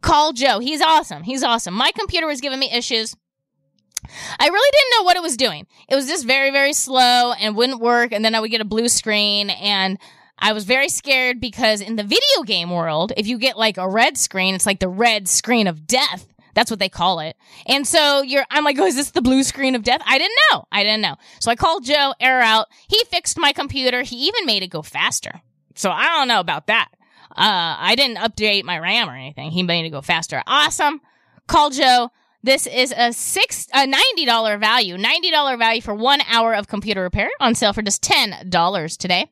[0.00, 0.60] Call Joe.
[0.60, 1.24] He's awesome.
[1.24, 1.74] He's awesome.
[1.74, 3.16] My computer was giving me issues.
[4.38, 5.66] I really didn't know what it was doing.
[5.88, 8.12] It was just very, very slow and wouldn't work.
[8.12, 9.98] And then I would get a blue screen and
[10.38, 13.88] I was very scared because in the video game world, if you get like a
[13.88, 16.28] red screen, it's like the red screen of death.
[16.54, 17.34] That's what they call it.
[17.66, 20.00] And so you're, I'm like, oh, is this the blue screen of death?
[20.06, 20.68] I didn't know.
[20.70, 21.16] I didn't know.
[21.40, 22.68] So I called Joe, error out.
[22.88, 24.02] He fixed my computer.
[24.02, 25.40] He even made it go faster.
[25.74, 26.90] So I don't know about that.
[27.36, 29.50] Uh, I didn't update my RAM or anything.
[29.50, 30.42] He made it go faster.
[30.46, 31.00] Awesome.
[31.46, 32.10] Call Joe.
[32.44, 37.30] This is a six, a $90 value, $90 value for one hour of computer repair
[37.40, 39.30] on sale for just $10 today.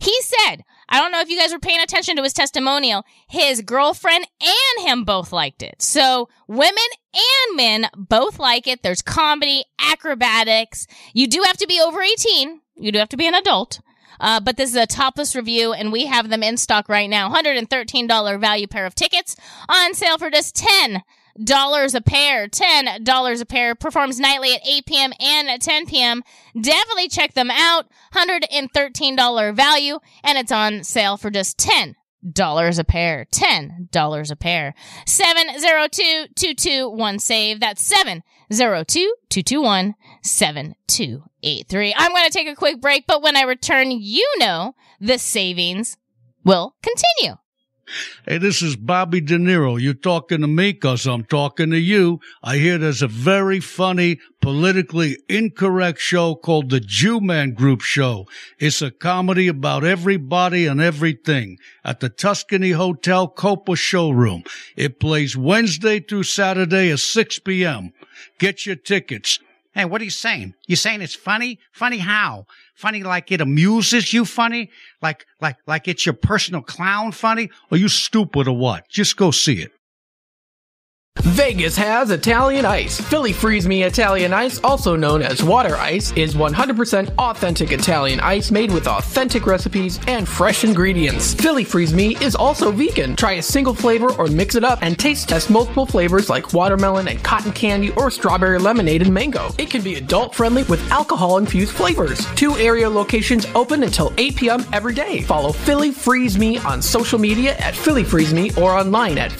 [0.00, 3.04] He said, I don't know if you guys were paying attention to his testimonial.
[3.28, 5.80] His girlfriend and him both liked it.
[5.80, 6.76] So women
[7.14, 8.82] and men both like it.
[8.82, 10.86] There's comedy, acrobatics.
[11.12, 12.62] You do have to be over 18.
[12.76, 13.80] You do have to be an adult.
[14.18, 17.32] Uh, but this is a topless review, and we have them in stock right now.
[17.32, 19.36] $113 value pair of tickets
[19.68, 21.04] on sale for just 10
[21.42, 22.48] dollars a pair.
[22.48, 23.74] Ten dollars a pair.
[23.74, 25.12] Performs nightly at 8 p.m.
[25.20, 26.22] and at 10 p.m.
[26.58, 27.86] Definitely check them out.
[28.12, 31.94] Hundred and thirteen dollar value, and it's on sale for just ten
[32.32, 33.26] dollars a pair.
[33.30, 34.74] Ten dollars a pair.
[35.06, 37.60] Seven zero two two two one save.
[37.60, 38.22] That's seven
[38.52, 41.94] zero two two two one seven two eight three.
[41.96, 45.96] I'm going to take a quick break, but when I return, you know the savings
[46.44, 47.36] will continue.
[48.26, 49.80] Hey, this is Bobby De Niro.
[49.80, 52.20] You talking to me because I'm talking to you.
[52.42, 58.26] I hear there's a very funny, politically incorrect show called The Jew Man Group Show.
[58.58, 64.44] It's a comedy about everybody and everything at the Tuscany Hotel Copa Showroom.
[64.76, 67.92] It plays Wednesday through Saturday at 6 p.m.
[68.38, 69.38] Get your tickets.
[69.78, 70.54] Hey, what are you saying?
[70.66, 71.60] You're saying it's funny?
[71.70, 72.46] Funny how?
[72.74, 74.70] Funny like it amuses you funny?
[75.00, 77.48] Like like like it's your personal clown funny?
[77.70, 78.88] Are you stupid or what?
[78.88, 79.70] Just go see it.
[81.22, 83.00] Vegas has Italian Ice.
[83.00, 88.50] Philly Freeze Me Italian Ice, also known as water ice, is 100% authentic Italian ice
[88.50, 91.34] made with authentic recipes and fresh ingredients.
[91.34, 93.16] Philly Freeze Me is also vegan.
[93.16, 97.08] Try a single flavor or mix it up and taste test multiple flavors like watermelon
[97.08, 99.50] and cotton candy or strawberry lemonade and mango.
[99.58, 102.24] It can be adult friendly with alcohol infused flavors.
[102.34, 104.64] Two area locations open until 8 p.m.
[104.72, 105.22] every day.
[105.22, 109.32] Follow Philly Freeze Me on social media at Philly Freeze Me or online at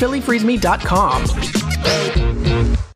[1.71, 2.88] phillyfreezeme.com.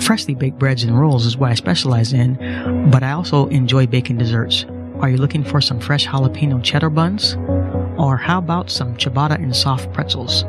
[0.00, 2.34] Freshly baked breads and rolls is what I specialize in,
[2.90, 4.66] but I also enjoy baking desserts.
[4.98, 7.36] Are you looking for some fresh jalapeno cheddar buns?
[7.96, 10.42] Or how about some ciabatta and soft pretzels?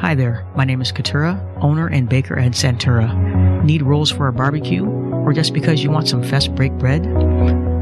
[0.00, 3.64] Hi there, my name is Katura, owner and baker at Santura.
[3.64, 4.84] Need rolls for a barbecue?
[4.84, 7.04] Or just because you want some fresh baked bread?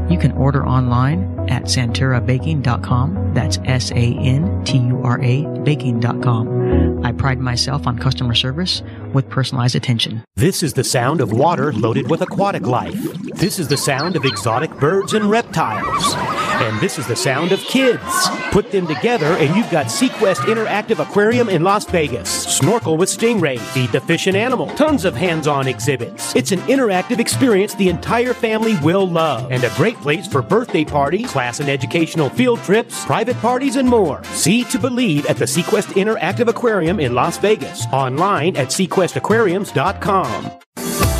[0.09, 3.33] You can order online at santurabaking.com.
[3.33, 6.62] That's S A N T U R A baking.com.
[7.03, 8.81] I pride myself on customer service
[9.13, 10.23] with personalized attention.
[10.35, 13.01] This is the sound of water loaded with aquatic life.
[13.35, 16.42] This is the sound of exotic birds and reptiles.
[16.63, 18.01] And this is the sound of kids.
[18.51, 22.29] Put them together and you've got SeaQuest Interactive Aquarium in Las Vegas.
[22.29, 26.33] Snorkel with stingrays, feed the fish and animal, tons of hands-on exhibits.
[26.37, 29.51] It's an interactive experience the entire family will love.
[29.51, 33.89] And a great place for birthday parties, class and educational field trips, private parties, and
[33.89, 34.23] more.
[34.23, 37.85] See to believe at the SeaQuest Interactive Aquarium in Las Vegas.
[37.91, 41.12] Online at sequestaquariums.com.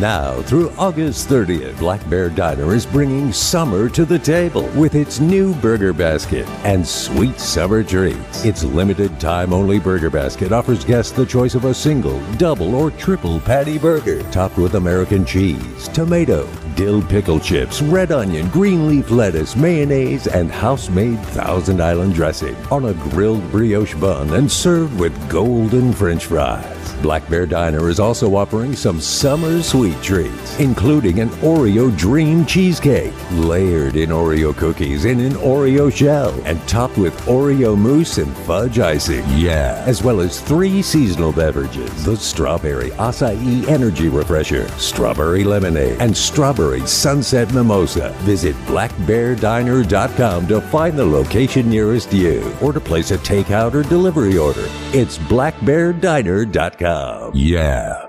[0.00, 5.20] Now, through August 30th, Black Bear Diner is bringing summer to the table with its
[5.20, 8.46] new burger basket and sweet summer treats.
[8.46, 12.90] Its limited time only burger basket offers guests the choice of a single, double, or
[12.92, 19.10] triple patty burger topped with American cheese, tomato, dill pickle chips, red onion, green leaf
[19.10, 24.98] lettuce, mayonnaise, and house made Thousand Island dressing on a grilled brioche bun and served
[24.98, 26.79] with golden french fries.
[27.02, 33.14] Black Bear Diner is also offering some summer sweet treats, including an Oreo Dream Cheesecake,
[33.32, 38.78] layered in Oreo cookies in an Oreo shell, and topped with Oreo mousse and fudge
[38.78, 39.24] icing.
[39.28, 46.14] Yeah, as well as three seasonal beverages the Strawberry Acai Energy Refresher, Strawberry Lemonade, and
[46.14, 48.10] Strawberry Sunset Mimosa.
[48.20, 54.36] Visit blackbeardiner.com to find the location nearest you or to place a takeout or delivery
[54.36, 54.66] order.
[54.92, 56.89] It's blackbeardiner.com.
[57.34, 58.06] Yeah.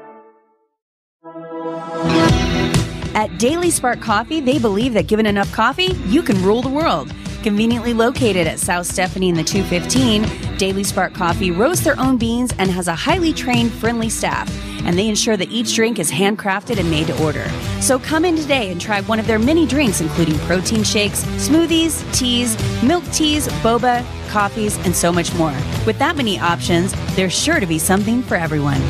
[3.14, 7.14] At Daily Spark Coffee, they believe that given enough coffee, you can rule the world.
[7.44, 12.54] Conveniently located at South Stephanie in the 215, Daily Spark Coffee roasts their own beans
[12.60, 14.50] and has a highly trained, friendly staff.
[14.86, 17.48] And they ensure that each drink is handcrafted and made to order.
[17.82, 22.02] So come in today and try one of their many drinks, including protein shakes, smoothies,
[22.14, 25.56] teas, milk teas, boba, coffees, and so much more.
[25.86, 28.82] With that many options, there's sure to be something for everyone.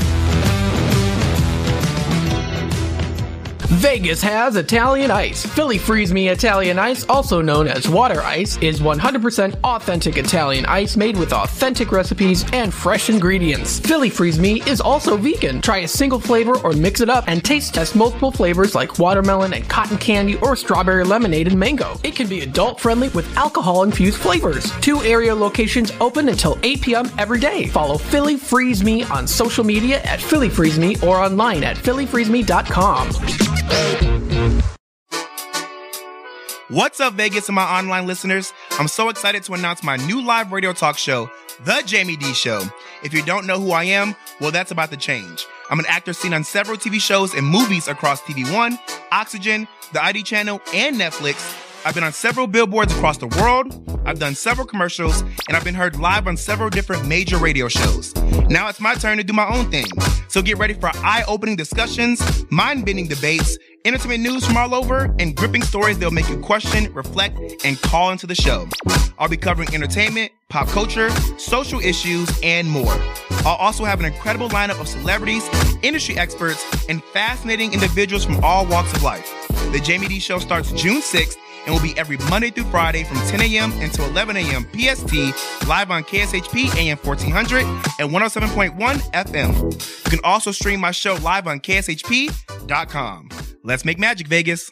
[3.75, 5.45] Vegas has Italian Ice.
[5.45, 10.97] Philly Freeze Me Italian Ice, also known as water ice, is 100% authentic Italian ice
[10.97, 13.79] made with authentic recipes and fresh ingredients.
[13.79, 15.61] Philly Freeze Me is also vegan.
[15.61, 19.53] Try a single flavor or mix it up and taste test multiple flavors like watermelon
[19.53, 21.97] and cotton candy or strawberry lemonade and mango.
[22.03, 24.69] It can be adult friendly with alcohol infused flavors.
[24.81, 27.09] Two area locations open until 8 p.m.
[27.17, 27.67] every day.
[27.67, 33.60] Follow Philly Freeze Me on social media at Philly Freeze Me or online at phillyfreezeme.com.
[36.69, 38.53] What's up, Vegas and my online listeners?
[38.79, 41.29] I'm so excited to announce my new live radio talk show,
[41.65, 42.61] The Jamie D Show.
[43.03, 45.45] If you don't know who I am, well, that's about to change.
[45.69, 48.79] I'm an actor seen on several TV shows and movies across TV One,
[49.11, 51.70] Oxygen, the ID channel, and Netflix.
[51.83, 54.01] I've been on several billboards across the world.
[54.05, 58.13] I've done several commercials, and I've been heard live on several different major radio shows.
[58.49, 59.85] Now it's my turn to do my own thing.
[60.27, 65.13] So get ready for eye opening discussions, mind bending debates, entertainment news from all over,
[65.17, 68.67] and gripping stories that'll make you question, reflect, and call into the show.
[69.17, 71.09] I'll be covering entertainment, pop culture,
[71.39, 72.95] social issues, and more.
[73.43, 75.49] I'll also have an incredible lineup of celebrities,
[75.81, 79.27] industry experts, and fascinating individuals from all walks of life.
[79.71, 83.17] The Jamie D Show starts June 6th and will be every Monday through Friday from
[83.27, 83.71] 10 a.m.
[83.81, 84.63] until 11 a.m.
[84.73, 87.63] PST, live on KSHP AM 1400
[87.99, 88.77] and 107.1
[89.11, 90.05] FM.
[90.05, 93.29] You can also stream my show live on KSHP.com.
[93.63, 94.71] Let's make magic, Vegas.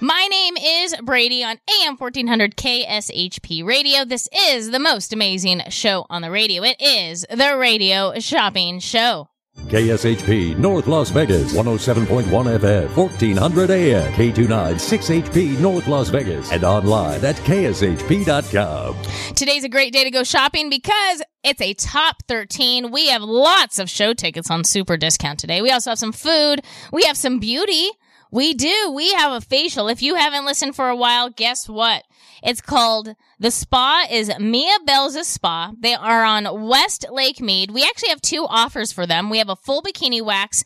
[0.00, 4.04] My name is Bradi on AM 1400 KSHP Radio.
[4.04, 6.62] This is the most amazing show on the radio.
[6.62, 9.30] It is the Radio Shopping Show.
[9.68, 17.24] KSHP North Las Vegas 107.1 FM 1400 AM K29 6HP North Las Vegas and online
[17.24, 18.96] at kshp.com.
[19.34, 22.90] Today's a great day to go shopping because it's a top 13.
[22.90, 25.62] We have lots of show tickets on super discount today.
[25.62, 26.60] We also have some food.
[26.92, 27.88] We have some beauty.
[28.30, 28.92] We do.
[28.94, 29.88] We have a facial.
[29.88, 32.04] If you haven't listened for a while, guess what?
[32.42, 35.72] It's called the spa is Mia Belza Spa.
[35.78, 37.70] They are on West Lake Mead.
[37.70, 39.28] We actually have two offers for them.
[39.28, 40.64] We have a full bikini wax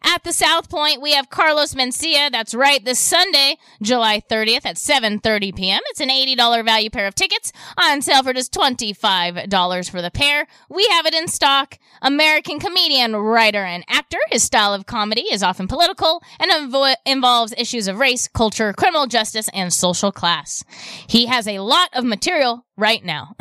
[0.03, 2.31] At the South Point, we have Carlos Mencia.
[2.31, 5.81] That's right, this Sunday, July 30th at 7:30 p.m.
[5.87, 10.47] It's an $80 value pair of tickets on sale for just $25 for the pair.
[10.69, 11.77] We have it in stock.
[12.01, 14.19] American comedian, writer, and actor.
[14.29, 19.07] His style of comedy is often political and invo- involves issues of race, culture, criminal
[19.07, 20.63] justice, and social class.
[21.07, 23.35] He has a lot of material right now.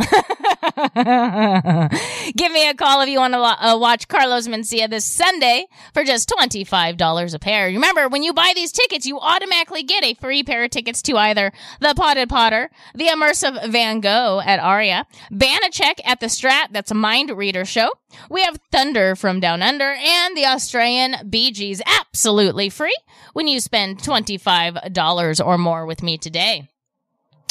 [2.36, 6.02] Give me a call if you want to uh, watch Carlos Mencia this Sunday for
[6.04, 7.66] just $25 a pair.
[7.66, 11.16] Remember, when you buy these tickets, you automatically get a free pair of tickets to
[11.16, 16.90] either The Potted Potter, The Immersive Van Gogh at Aria, Banachek at the Strat, that's
[16.90, 17.90] a mind reader show.
[18.30, 22.96] We have Thunder from Down Under and the Australian Bee Gees absolutely free
[23.34, 26.68] when you spend $25 or more with me today.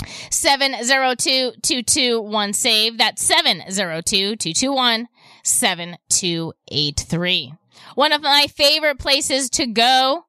[0.04, 2.98] 702-221 save.
[2.98, 5.06] That's 702-221
[5.44, 7.54] 7283.
[7.96, 10.26] One of my favorite places to go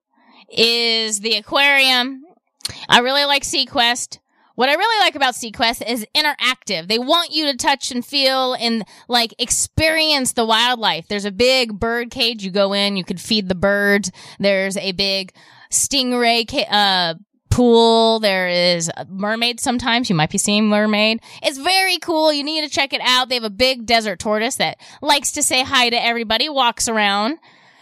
[0.51, 2.23] is the aquarium.
[2.89, 4.19] I really like SeaQuest.
[4.55, 6.89] What I really like about SeaQuest is interactive.
[6.89, 11.09] They want you to touch and feel and like experience the wildlife.
[11.09, 12.43] There's a big bird cage.
[12.43, 14.11] You go in, you could feed the birds.
[14.39, 15.35] There's a big
[15.71, 17.15] stingray ca- uh,
[17.51, 18.21] pool.
[18.21, 20.09] There is mermaid sometimes.
[20.11, 21.21] You might be seeing mermaid.
[21.43, 22.33] It's very cool.
[22.33, 23.29] You need to check it out.
[23.29, 27.39] They have a big desert tortoise that likes to say hi to everybody, walks around.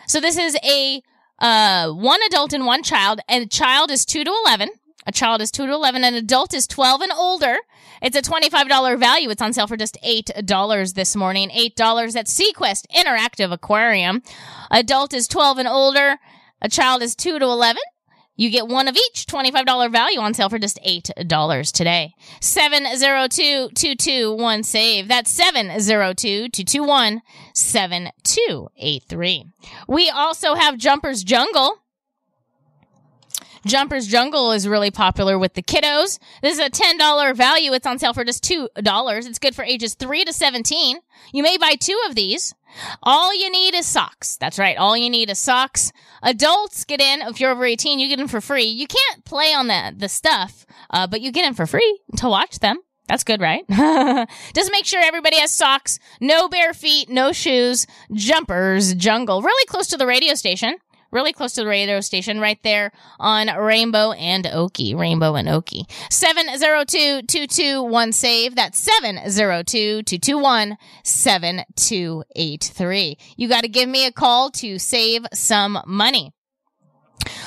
[0.06, 1.02] So this is a
[1.38, 4.70] uh, one adult and one child, and a child is 2 to 11.
[5.06, 7.56] A child is 2 to 11, an adult is 12 and older.
[8.00, 9.30] It's a $25 value.
[9.30, 11.50] It's on sale for just $8 this morning.
[11.50, 14.22] $8 at SeaQuest Interactive Aquarium.
[14.70, 16.18] Adult is 12 and older.
[16.62, 17.82] A child is 2 to 11.
[18.36, 22.14] You get one of each $25 value on sale for just $8 today.
[22.40, 25.06] 702-221 save.
[25.08, 27.20] That's 702-221
[27.54, 29.44] 7283.
[29.86, 31.76] We also have Jumpers Jungle.
[33.64, 36.18] Jumpers Jungle is really popular with the kiddos.
[36.42, 37.72] This is a $10 value.
[37.72, 38.68] It's on sale for just $2.
[39.26, 40.98] It's good for ages 3 to 17.
[41.32, 42.54] You may buy two of these.
[43.02, 44.36] All you need is socks.
[44.36, 44.76] That's right.
[44.76, 45.92] All you need is socks.
[46.22, 47.22] Adults get in.
[47.22, 48.64] If you're over 18, you get in for free.
[48.64, 52.28] You can't play on the, the stuff, uh, but you get in for free to
[52.28, 52.78] watch them.
[53.06, 53.64] That's good, right?
[54.54, 59.88] Just make sure everybody has socks, no bare feet, no shoes, jumpers, jungle, really close
[59.88, 60.76] to the radio station.
[61.14, 62.90] Really close to the radio station, right there
[63.20, 64.96] on Rainbow and Oakey.
[64.96, 65.86] Rainbow and Oakey.
[66.10, 68.56] 702-221 save.
[68.56, 73.18] That's 702-221 7283.
[73.36, 76.32] You got to give me a call to save some money.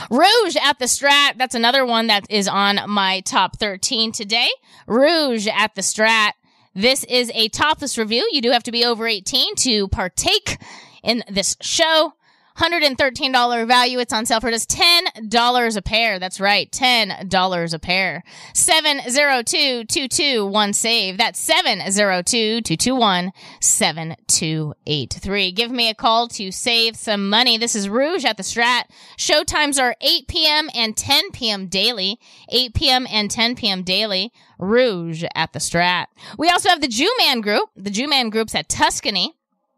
[0.09, 1.37] Rouge at the Strat.
[1.37, 4.47] That's another one that is on my top 13 today.
[4.87, 6.31] Rouge at the Strat.
[6.73, 8.29] This is a topless review.
[8.31, 10.57] You do have to be over 18 to partake
[11.03, 12.13] in this show.
[12.57, 13.99] $113 value.
[13.99, 16.19] It's on sale for just $10 a pair.
[16.19, 16.71] That's right.
[16.71, 18.23] $10 a pair.
[18.53, 21.17] 702-221 save.
[21.17, 23.31] That's 702-221
[23.61, 25.51] 7283.
[25.51, 27.57] Give me a call to save some money.
[27.57, 28.85] This is Rouge at the Strat.
[29.17, 30.71] Show times are 8 p.m.
[30.73, 31.67] and 10 p.m.
[31.67, 32.19] daily.
[32.49, 33.05] 8 p.m.
[33.09, 33.83] and 10 p.m.
[33.83, 34.33] daily.
[34.57, 36.07] Rouge at the Strat.
[36.37, 37.69] We also have the Jew Man Group.
[37.75, 39.36] The Jew Man Group's at Tuscany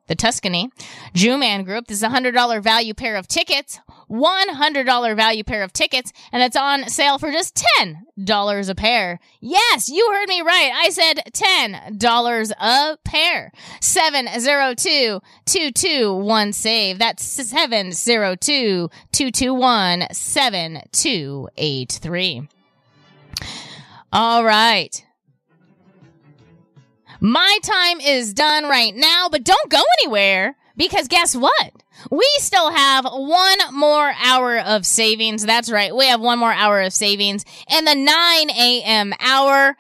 [0.10, 0.70] the Tuscany.
[1.14, 1.88] Jew-Man Group.
[1.88, 3.80] This is a $100 value pair of tickets.
[4.10, 6.12] $100 value pair of tickets.
[6.34, 9.22] And it's on sale for just $10 a pair.
[9.40, 10.74] Yes, you heard me right.
[10.76, 13.54] I said $10 a pair.
[13.80, 17.00] 702-221 save.
[17.00, 22.50] That's 702-221 7283.
[24.12, 25.06] All right.
[27.20, 31.72] My time is done right now, but don't go anywhere because guess what?
[32.10, 35.46] We still have one more hour of savings.
[35.46, 35.94] That's right.
[35.94, 39.14] We have one more hour of savings in the 9 a.m.
[39.20, 39.76] hour.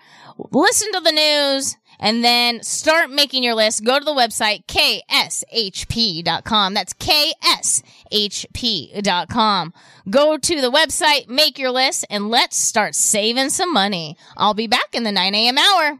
[0.52, 3.86] Listen to the news and then start making your list.
[3.86, 6.74] Go to the website kshp.com.
[6.74, 7.34] That's kshp.com.
[10.10, 14.18] Go to the website, make your list, and let's start saving some money.
[14.36, 15.58] I'll be back in the 9 a.m.
[15.58, 16.00] hour.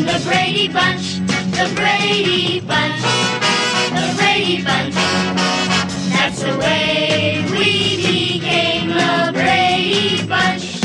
[0.00, 1.18] became the Brady Bunch.
[1.50, 3.02] The Brady Bunch.
[3.90, 4.94] The Brady Bunch.
[6.10, 10.80] That's the way we became the Brady Bunch.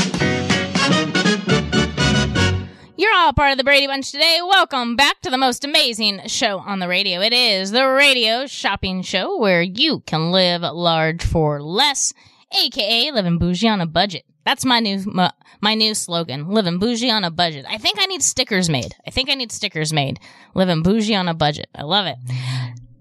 [2.96, 4.40] You're all part of the Brady Bunch today.
[4.42, 7.20] Welcome back to the most amazing show on the radio.
[7.20, 12.12] It is the Radio Shopping Show where you can live large for less,
[12.52, 14.24] aka living bougie on a budget.
[14.46, 16.48] That's my new my, my new slogan.
[16.48, 17.66] Living bougie on a budget.
[17.68, 18.94] I think I need stickers made.
[19.04, 20.20] I think I need stickers made.
[20.54, 21.68] Living bougie on a budget.
[21.74, 22.16] I love it.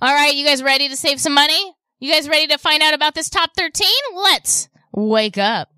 [0.00, 1.74] All right, you guys ready to save some money?
[2.00, 3.88] You guys ready to find out about this top 13?
[4.14, 5.68] Let's wake up.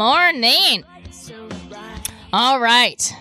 [0.00, 0.82] Morning.
[2.32, 3.14] All right.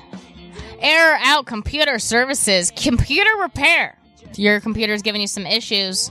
[0.80, 3.97] Error out computer services, computer repair.
[4.36, 6.09] Your is giving you some issues,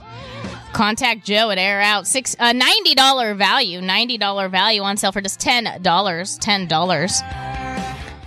[0.71, 2.05] contact Joe at Error Out.
[2.05, 6.37] Six uh, ninety dollar value, ninety dollar value on sale for just ten dollars.
[6.37, 7.19] Ten dollars.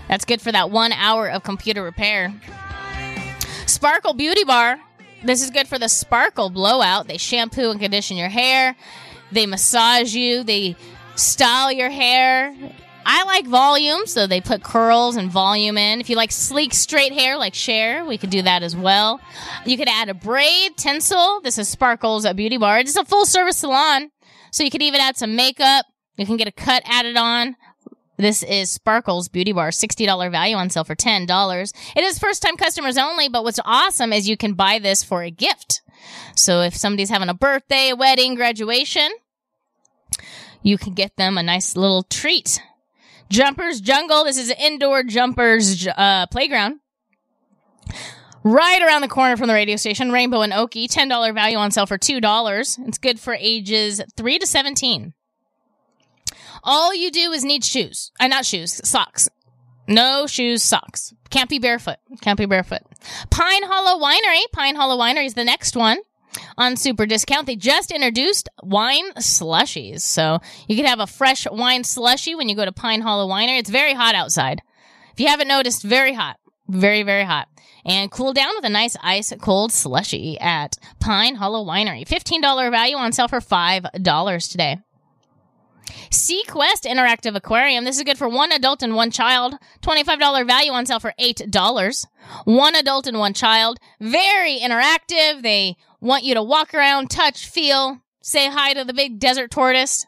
[0.08, 2.34] That's good for that one hour of computer repair.
[3.66, 4.80] Sparkle Beauty Bar.
[5.22, 7.06] This is good for the sparkle blowout.
[7.06, 8.74] They shampoo and condition your hair.
[9.30, 10.42] They massage you.
[10.42, 10.74] They
[11.14, 12.54] style your hair.
[13.04, 16.00] I like volume, so they put curls and volume in.
[16.00, 19.20] If you like sleek, straight hair like Cher, we could do that as well.
[19.66, 21.40] You could add a braid, tinsel.
[21.42, 22.78] This is Sparkles at Beauty Bar.
[22.78, 24.10] It's a full service salon,
[24.52, 25.86] so you could even add some makeup.
[26.16, 27.56] You can get a cut added on.
[28.18, 31.72] This is Sparkles Beauty Bar, $60 value on sale for $10.
[31.96, 35.24] It is first time customers only, but what's awesome is you can buy this for
[35.24, 35.82] a gift.
[36.36, 39.10] So if somebody's having a birthday, a wedding, graduation,
[40.62, 42.62] you can get them a nice little treat.
[43.28, 44.24] Jumpers Jungle.
[44.24, 46.80] This is an indoor jumpers uh, playground.
[48.44, 50.88] Right around the corner from the radio station, Rainbow and Oakey.
[50.88, 52.88] $10 value on sale for $2.
[52.88, 55.14] It's good for ages 3 to 17.
[56.64, 58.10] All you do is need shoes.
[58.20, 59.28] Uh, not shoes, socks.
[59.88, 61.12] No shoes, socks.
[61.30, 61.98] Can't be barefoot.
[62.20, 62.82] Can't be barefoot.
[63.30, 64.42] Pine Hollow Winery.
[64.52, 65.98] Pine Hollow Winery is the next one
[66.56, 67.46] on super discount.
[67.46, 70.00] They just introduced wine slushies.
[70.00, 70.38] So
[70.68, 73.58] you can have a fresh wine slushie when you go to Pine Hollow Winery.
[73.58, 74.62] It's very hot outside.
[75.12, 76.38] If you haven't noticed, very hot.
[76.68, 77.48] Very, very hot.
[77.84, 82.06] And cool down with a nice ice cold slushie at Pine Hollow Winery.
[82.06, 84.78] $15 value on sale for $5 today.
[86.10, 87.84] SeaQuest Interactive Aquarium.
[87.84, 89.56] This is good for one adult and one child.
[89.82, 92.06] $25 value on sale for $8.
[92.44, 93.78] One adult and one child.
[94.00, 95.42] Very interactive.
[95.42, 100.06] They want you to walk around, touch, feel, say hi to the big desert tortoise.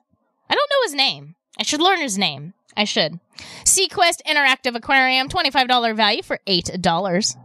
[0.50, 1.36] I don't know his name.
[1.58, 2.52] I should learn his name.
[2.76, 3.20] I should.
[3.64, 7.36] SeaQuest Interactive Aquarium, $25 value for $8.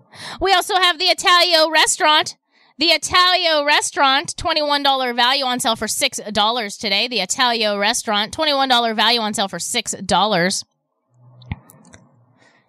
[0.41, 2.35] We also have the Italio Restaurant.
[2.79, 7.07] The Italio Restaurant, $21 value on sale for $6 today.
[7.07, 10.63] The Italio Restaurant, $21 value on sale for $6.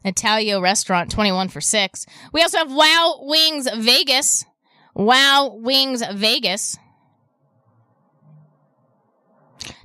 [0.05, 2.07] Italio Restaurant, 21 for 6.
[2.33, 4.45] We also have Wow Wings Vegas.
[4.95, 6.79] Wow Wings Vegas.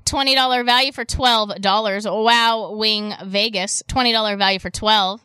[0.05, 2.23] $20 value for $12.
[2.23, 3.83] Wow Wing Vegas.
[3.87, 5.21] $20 value for 12.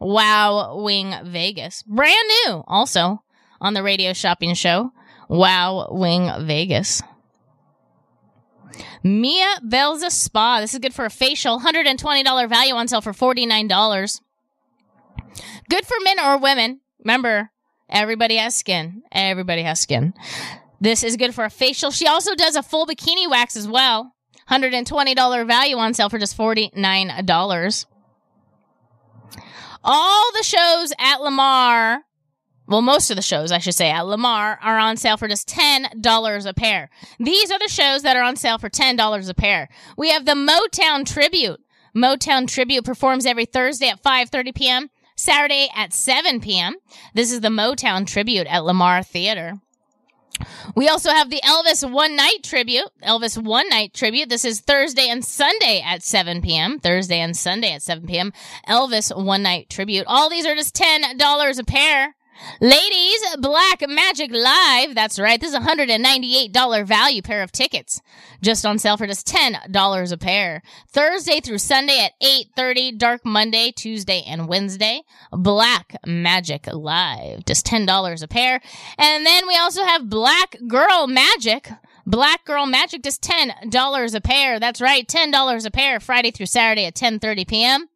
[0.00, 1.82] Wow Wing Vegas.
[1.82, 3.22] Brand new also
[3.60, 4.92] on the radio shopping show.
[5.28, 7.02] Wow Wing Vegas.
[9.02, 10.60] Mia Belza Spa.
[10.60, 11.60] This is good for a facial.
[11.60, 14.20] $120 value on sale for $49.
[15.68, 16.80] Good for men or women.
[17.00, 17.50] Remember,
[17.90, 19.02] everybody has skin.
[19.12, 20.14] Everybody has skin.
[20.80, 21.90] This is good for a facial.
[21.90, 24.14] She also does a full bikini wax as well.
[24.50, 27.86] $120 value on sale for just $49.
[29.82, 32.00] All the shows at Lamar,
[32.66, 35.48] well, most of the shows, I should say, at Lamar are on sale for just
[35.48, 36.90] $10 a pair.
[37.18, 39.68] These are the shows that are on sale for $10 a pair.
[39.96, 41.60] We have the Motown Tribute.
[41.96, 44.90] Motown Tribute performs every Thursday at 5:30 p.m.,
[45.20, 46.76] Saturday at 7 p.m.
[47.14, 49.60] This is the Motown Tribute at Lamar Theater.
[50.74, 52.88] We also have the Elvis One Night Tribute.
[53.02, 54.30] Elvis One Night Tribute.
[54.30, 56.78] This is Thursday and Sunday at 7 p.m.
[56.78, 58.32] Thursday and Sunday at 7 p.m.
[58.66, 60.06] Elvis One Night Tribute.
[60.06, 62.14] All these are just $10 a pair.
[62.60, 64.94] Ladies, Black Magic Live.
[64.94, 65.40] That's right.
[65.40, 68.00] This is a $198 value pair of tickets.
[68.42, 70.62] Just on sale for just $10 a pair.
[70.88, 72.98] Thursday through Sunday at 8.30.
[72.98, 75.02] Dark Monday, Tuesday, and Wednesday.
[75.32, 77.44] Black Magic Live.
[77.44, 78.60] Just $10 a pair.
[78.98, 81.70] And then we also have Black Girl Magic.
[82.06, 84.58] Black Girl Magic, just $10 a pair.
[84.58, 85.06] That's right.
[85.06, 86.00] $10 a pair.
[86.00, 87.88] Friday through Saturday at 10.30 p.m.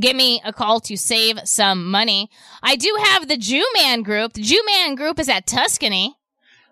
[0.00, 2.30] Give me a call to save some money.
[2.62, 4.32] I do have the Jew Man Group.
[4.32, 6.16] The Jew Man Group is at Tuscany.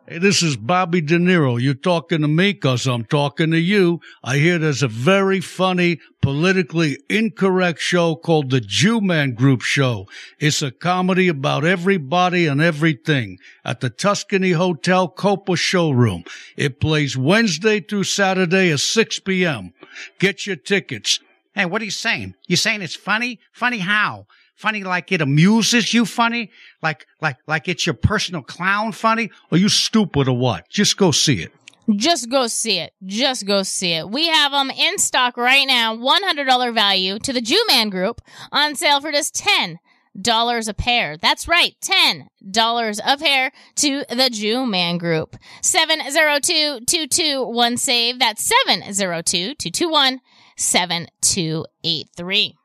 [0.08, 1.60] Hey, this is Bobby De Niro.
[1.60, 4.00] You talking to me because I'm talking to you.
[4.24, 10.08] I hear there's a very funny, politically incorrect show called the Jew Man Group Show.
[10.40, 16.24] It's a comedy about everybody and everything at the Tuscany Hotel Copa Showroom.
[16.56, 19.72] It plays Wednesday through Saturday at 6 p.m.
[20.18, 21.20] Get your tickets.
[21.54, 22.34] Hey, what are you saying?
[22.46, 23.40] You saying it's funny?
[23.52, 24.26] Funny how?
[24.54, 26.50] Funny like it amuses you funny?
[26.82, 29.30] Like, like, like it's your personal clown funny?
[29.50, 30.68] Are you stupid or what?
[30.68, 31.52] Just go see it.
[31.96, 32.94] Just go see it.
[33.04, 34.08] Just go see it.
[34.08, 35.96] We have them in stock right now.
[35.96, 38.20] $100 value to the Jew Man Group
[38.52, 39.78] on sale for just 10
[40.20, 41.16] dollars a pair.
[41.16, 45.36] That's right, ten dollars a pair to the Jew Man Group.
[45.62, 48.18] Seven zero two two two one save.
[48.18, 50.20] That's seven zero two two two one
[50.62, 52.56] 7283.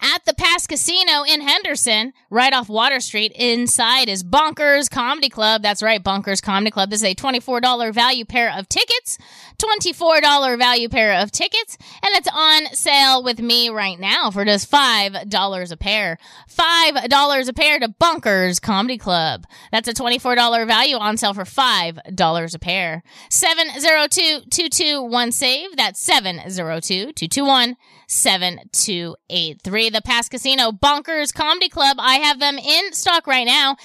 [0.00, 5.62] At the Pass Casino in Henderson, right off Water Street, inside is Bonkers Comedy Club.
[5.62, 6.90] That's right, Bonkers Comedy Club.
[6.90, 9.18] This is a $24 value pair of tickets.
[9.58, 11.76] $24 value pair of tickets.
[12.02, 16.18] And it's on sale with me right now for just $5 a pair.
[16.48, 19.46] $5 a pair to Bonkers Comedy Club.
[19.72, 23.02] That's a $24 value on sale for $5 a pair.
[23.30, 25.76] 702-221-SAVE.
[25.76, 27.74] That's 702-221
[28.08, 29.90] 7283.
[29.90, 31.98] The Pass Casino Bonkers Comedy Club.
[32.00, 33.76] I have them in stock right now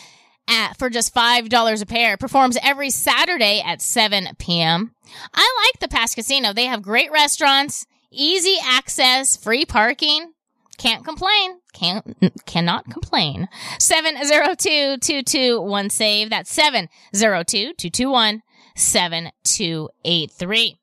[0.47, 2.17] at for just $5 a pair.
[2.17, 4.95] Performs every Saturday at 7 p.m.
[5.33, 6.53] I like the Pass Casino.
[6.53, 10.33] They have great restaurants, easy access, free parking.
[10.77, 11.59] Can't complain.
[11.71, 13.47] Can't cannot complain.
[13.77, 16.31] 702-221 save.
[16.31, 18.41] That's 702-221
[18.75, 20.79] 7283.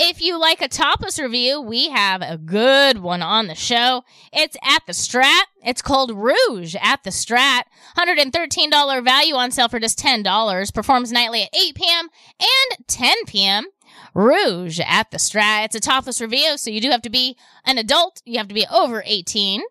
[0.00, 4.04] If you like a topless review, we have a good one on the show.
[4.32, 5.42] It's at the Strat.
[5.64, 7.62] It's called Rouge at the Strat.
[7.96, 10.72] $113 value on sale for just $10.
[10.72, 12.08] Performs nightly at 8 p.m.
[12.38, 13.66] and 10 p.m.
[14.14, 15.64] Rouge at the Strat.
[15.64, 18.22] It's a topless review, so you do have to be an adult.
[18.24, 19.62] You have to be over 18.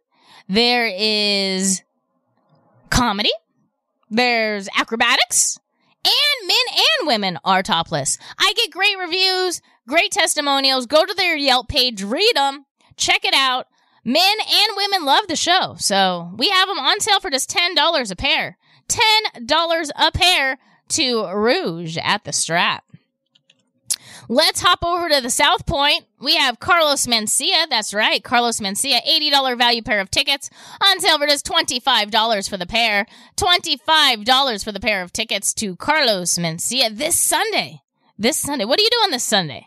[0.49, 1.83] There is
[2.89, 3.31] comedy.
[4.09, 5.57] There's acrobatics.
[6.03, 8.17] And men and women are topless.
[8.37, 10.85] I get great reviews, great testimonials.
[10.85, 12.65] Go to their Yelp page, read them,
[12.95, 13.67] check it out.
[14.03, 15.75] Men and women love the show.
[15.79, 18.57] So we have them on sale for just $10 a pair.
[18.87, 20.57] $10 a pair
[20.89, 22.79] to Rouge at the Strat.
[24.29, 26.05] Let's hop over to the South Point.
[26.19, 27.69] We have Carlos Mencia.
[27.69, 29.01] That's right, Carlos Mencia.
[29.05, 30.49] $80 value pair of tickets
[30.85, 33.05] on sale for just $25 for the pair.
[33.37, 37.81] $25 for the pair of tickets to Carlos Mencia this Sunday.
[38.17, 38.65] This Sunday.
[38.65, 39.66] What are you doing this Sunday?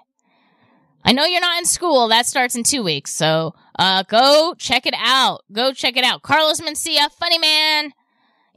[1.05, 2.09] I know you're not in school.
[2.09, 3.13] That starts in two weeks.
[3.13, 5.45] So, uh, go check it out.
[5.53, 6.23] Go check it out.
[6.23, 7.93] Carlos Mencia, funny man.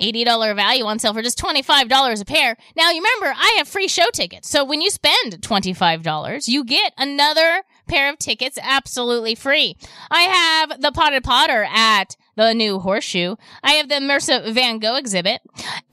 [0.02, 2.58] $80 value on sale for just $25 a pair.
[2.76, 4.50] Now, you remember, I have free show tickets.
[4.50, 9.78] So when you spend $25, you get another pair of tickets absolutely free.
[10.10, 13.36] I have the Potted Potter at the new Horseshoe.
[13.64, 15.42] I have the Immersive Van Gogh exhibit.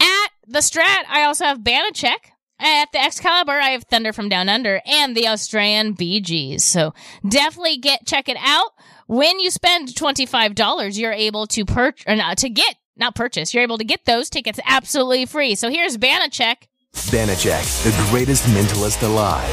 [0.00, 2.32] At the Strat, I also have Banachek.
[2.62, 6.62] At the Excalibur, I have Thunder from Down Under and the Australian Bee Gees.
[6.62, 6.92] So
[7.26, 8.72] definitely get check it out.
[9.06, 13.14] When you spend twenty five dollars, you're able to purchase or not to get not
[13.14, 13.54] purchase.
[13.54, 15.54] You're able to get those tickets absolutely free.
[15.54, 16.66] So here's Banachek.
[16.92, 19.48] Banachek, the greatest mentalist alive.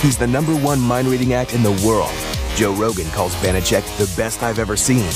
[0.00, 2.12] He's the number one mind reading act in the world.
[2.54, 5.08] Joe Rogan calls Banachek the best I've ever seen.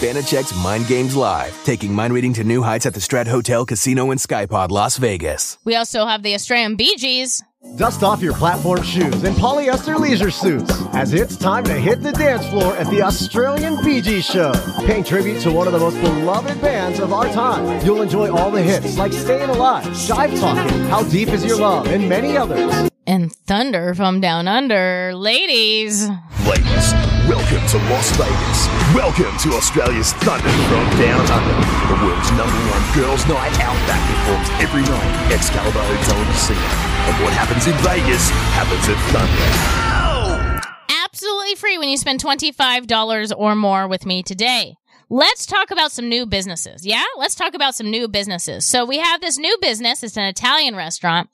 [0.00, 4.10] Banachek's Mind Games Live, taking mind reading to new heights at the Strat Hotel, Casino,
[4.10, 5.58] and Skypod, Las Vegas.
[5.66, 7.42] We also have the Australian Bee Gees.
[7.76, 12.12] Dust off your platform shoes and polyester leisure suits, as it's time to hit the
[12.12, 14.54] dance floor at the Australian Bee Gees Show.
[14.86, 18.50] Paying tribute to one of the most beloved bands of our time, you'll enjoy all
[18.50, 22.88] the hits like Staying Alive, Jive Talking, How Deep Is Your Love, and many others.
[23.06, 25.12] And Thunder from Down Under.
[25.14, 26.08] Ladies.
[26.46, 26.94] Ladies,
[27.30, 28.66] welcome to Las Vegas.
[28.92, 31.58] Welcome to Australia's Thunder from Down Under.
[31.86, 36.58] The world's number one girls' night out that performs every night Excalibur Hotel and Casino.
[36.58, 38.28] And what happens in Vegas
[38.58, 40.60] happens at Thunder.
[41.04, 44.74] Absolutely free when you spend $25 or more with me today.
[45.08, 46.84] Let's talk about some new businesses.
[46.84, 47.04] Yeah?
[47.16, 48.66] Let's talk about some new businesses.
[48.66, 50.02] So we have this new business.
[50.02, 51.30] It's an Italian restaurant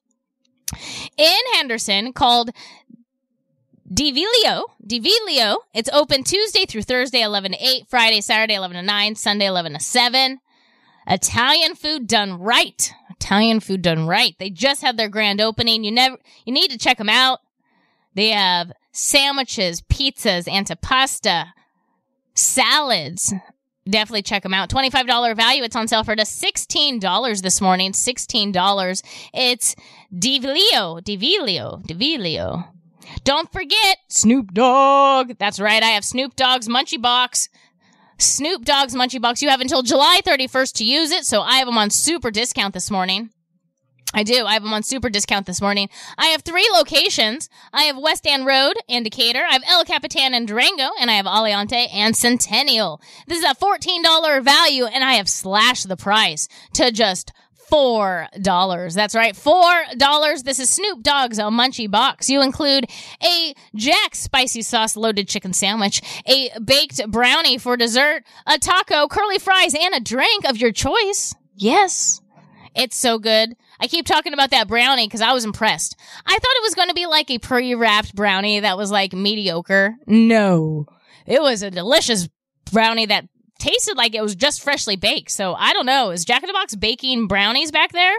[1.17, 2.51] in Henderson called
[3.93, 4.65] Divilio.
[4.85, 5.59] Divilio.
[5.73, 9.75] It's open Tuesday through Thursday, 11 to 8, Friday, Saturday, 11 to 9, Sunday, 11
[9.75, 10.41] to 7.
[11.07, 12.93] Italian food done right.
[13.11, 14.35] Italian food done right.
[14.39, 15.85] They just had their grand opening.
[15.85, 17.39] You never, you need to check them out.
[18.15, 21.53] They have sandwiches, pizzas, antipasta,
[22.35, 23.33] salads.
[23.89, 24.69] Definitely check them out.
[24.69, 25.63] $25 value.
[25.63, 27.93] It's on sale for just $16 this morning.
[27.93, 29.03] $16.
[29.33, 29.77] It's
[30.13, 31.01] Divilio.
[31.03, 31.87] Divilio.
[31.87, 32.76] Divilio.
[33.25, 35.33] Don't forget Snoop Dogg.
[35.39, 35.83] That's right.
[35.83, 37.49] I have Snoop Dogg's Munchie Box.
[38.19, 39.43] Snoop Dogg's Munchie Box.
[39.43, 41.25] You have until July 31st to use it.
[41.25, 43.31] So I have them on super discount this morning.
[44.15, 44.47] I do.
[44.47, 45.91] I have them on super discount this morning.
[46.17, 47.51] I have three locations.
[47.73, 49.43] I have West End Road in Decatur.
[49.47, 53.01] I have El Capitan in Durango, and I have Aliante and Centennial.
[53.27, 57.33] This is a $14 value, and I have slashed the price to just
[57.69, 58.95] Four dollars.
[58.95, 60.45] That's right, four dollars.
[60.45, 62.31] This is Snoop Dogg's a Munchie Box.
[62.31, 62.87] You include
[63.23, 69.39] a Jack spicy sauce loaded chicken sandwich, a baked brownie for dessert, a taco, curly
[69.39, 71.35] fries, and a drink of your choice.
[71.57, 72.21] Yes,
[72.75, 73.55] it's so good.
[73.81, 75.97] I keep talking about that brownie because I was impressed.
[76.25, 79.97] I thought it was going to be like a pre-wrapped brownie that was like mediocre.
[80.07, 80.87] No,
[81.27, 82.29] it was a delicious
[82.71, 83.27] brownie that
[83.59, 85.31] tasted like it was just freshly baked.
[85.31, 86.11] So I don't know.
[86.11, 88.15] Is Jack in the Box baking brownies back there?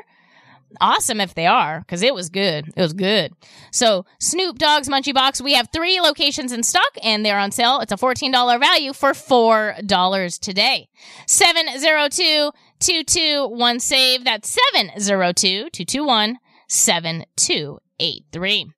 [0.81, 2.67] Awesome if they are, because it was good.
[2.75, 3.31] It was good.
[3.71, 7.79] So Snoop Dogg's Munchie Box, we have three locations in stock and they're on sale.
[7.79, 10.89] It's a $14 value for $4 today.
[11.25, 14.25] 702 221 save.
[14.25, 16.37] That's 702 221
[16.67, 18.76] 7283.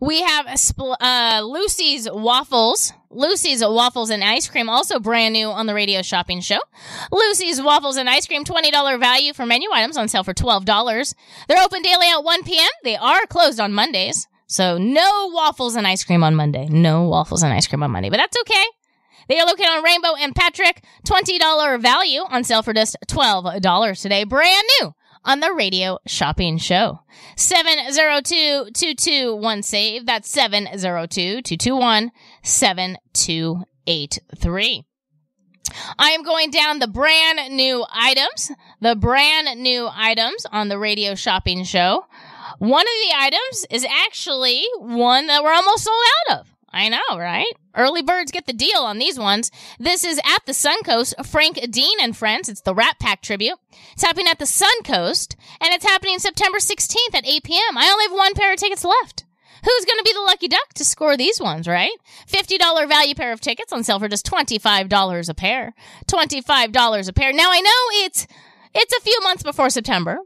[0.00, 2.92] We have spl- uh, Lucy's Waffles.
[3.12, 6.58] Lucy's Waffles and Ice Cream, also brand new on the radio shopping show.
[7.10, 11.14] Lucy's Waffles and Ice Cream, $20 value for menu items on sale for $12.
[11.48, 12.68] They're open daily at 1 p.m.
[12.84, 14.28] They are closed on Mondays.
[14.46, 16.66] So no waffles and ice cream on Monday.
[16.68, 18.64] No waffles and ice cream on Monday, but that's okay.
[19.28, 20.82] They are located on Rainbow and Patrick.
[21.06, 24.24] $20 value on sale for just $12 today.
[24.24, 24.92] Brand new
[25.24, 27.00] on the radio shopping show.
[27.36, 30.06] 702-221 save.
[30.06, 32.10] That's 702-221
[32.42, 34.84] 7283.
[35.98, 41.14] I am going down the brand new items, the brand new items on the radio
[41.14, 42.06] shopping show.
[42.58, 45.96] One of the items is actually one that we're almost sold
[46.30, 46.52] out of.
[46.72, 47.52] I know, right?
[47.74, 49.50] Early birds get the deal on these ones.
[49.78, 51.24] This is at the Suncoast.
[51.24, 52.48] Frank Dean and friends.
[52.48, 53.58] It's the Rat Pack tribute.
[53.92, 57.78] It's happening at the Suncoast, and it's happening September 16th at 8 p.m.
[57.78, 59.24] I only have one pair of tickets left.
[59.62, 61.92] Who's going to be the lucky duck to score these ones, right?
[62.28, 65.74] $50 value pair of tickets on sale for just $25 a pair.
[66.06, 67.32] $25 a pair.
[67.32, 68.26] Now I know it's
[68.74, 70.18] it's a few months before September,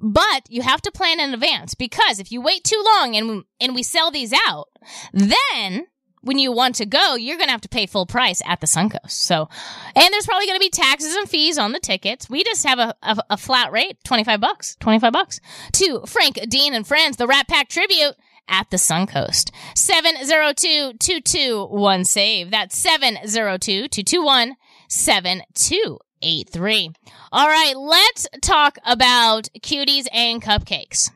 [0.00, 3.74] but you have to plan in advance because if you wait too long and and
[3.74, 4.68] we sell these out,
[5.12, 5.86] then
[6.22, 8.66] when you want to go, you're going to have to pay full price at the
[8.66, 9.10] Suncoast.
[9.10, 9.48] So,
[9.94, 12.30] and there's probably going to be taxes and fees on the tickets.
[12.30, 15.40] We just have a, a, a flat rate, 25 bucks, 25 bucks
[15.72, 18.14] to Frank Dean and friends, the Rat Pack tribute
[18.48, 19.50] at the Suncoast.
[19.74, 22.50] 702-221 save.
[22.50, 24.52] That's 702-221
[24.88, 26.90] 7283.
[27.32, 31.10] All right, let's talk about cuties and cupcakes.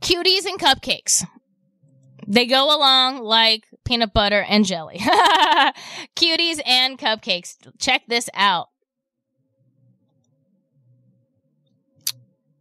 [0.00, 1.26] Cuties and cupcakes.
[2.26, 4.98] They go along like peanut butter and jelly.
[6.16, 7.56] Cuties and cupcakes.
[7.78, 8.68] Check this out.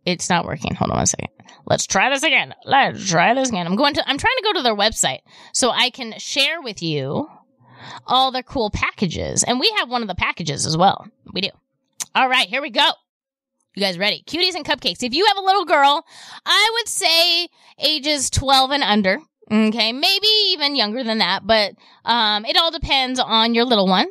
[0.06, 0.74] It's not working.
[0.76, 1.28] Hold on one second.
[1.66, 2.56] Let's try this again.
[2.64, 3.68] Let's try this again.
[3.68, 5.20] I'm going to I'm trying to go to their website
[5.52, 7.30] so I can share with you
[8.06, 9.44] all their cool packages.
[9.44, 11.06] And we have one of the packages as well.
[11.34, 11.50] We do.
[12.16, 12.90] All right, here we go.
[13.76, 14.24] You guys ready?
[14.26, 15.04] Cuties and cupcakes.
[15.04, 16.06] If you have a little girl,
[16.46, 17.50] I would say
[17.80, 19.20] ages 12 and under.
[19.50, 24.08] Okay, maybe even younger than that, but um, it all depends on your little one.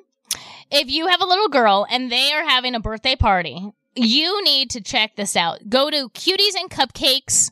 [0.70, 4.70] If you have a little girl and they are having a birthday party, you need
[4.70, 5.68] to check this out.
[5.68, 7.50] Go to cuties and cupcakes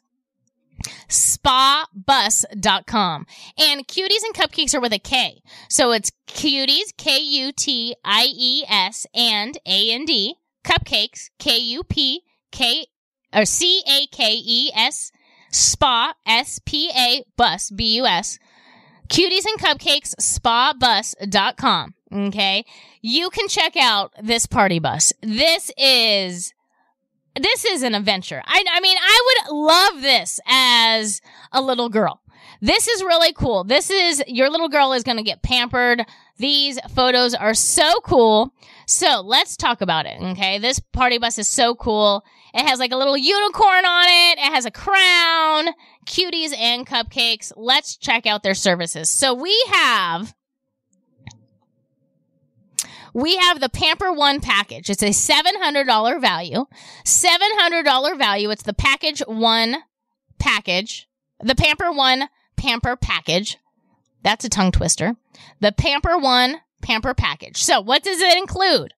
[1.09, 1.97] spabus.com.
[3.59, 5.43] And cuties and cupcakes are with a K.
[5.69, 10.35] So it's cuties, K U T I E S and A N D,
[10.65, 12.87] cupcakes, K U P K
[13.33, 15.13] or C A K E S
[15.55, 18.39] spa S P A bus B U S.
[19.09, 21.95] Cuties and cupcakes spa spabus.com.
[22.13, 22.65] Okay.
[23.03, 25.13] You can check out this party bus.
[25.21, 26.55] This is
[27.37, 28.43] this is an adventure.
[28.45, 31.21] I, I mean, I would love this as
[31.53, 32.21] a little girl.
[32.61, 33.65] This is really cool.
[33.65, 36.07] This is your little girl is going to get pampered.
[36.39, 38.55] These photos are so cool.
[38.87, 40.21] So let's talk about it.
[40.21, 40.59] Okay.
[40.59, 42.25] This party bus is so cool.
[42.53, 44.39] It has like a little unicorn on it.
[44.39, 45.69] It has a crown,
[46.07, 47.53] cuties and cupcakes.
[47.57, 49.11] Let's check out their services.
[49.11, 50.35] So we have
[53.15, 54.91] we have the Pamper One package.
[54.91, 56.67] It's a $700 value.
[57.05, 58.51] $700 value.
[58.51, 59.77] It's the package one
[60.39, 61.09] package.
[61.41, 63.59] The Pamper One Pamper package.
[64.23, 65.17] That's a tongue twister.
[65.61, 67.63] The Pamper One Pamper package.
[67.63, 68.93] So what does it include?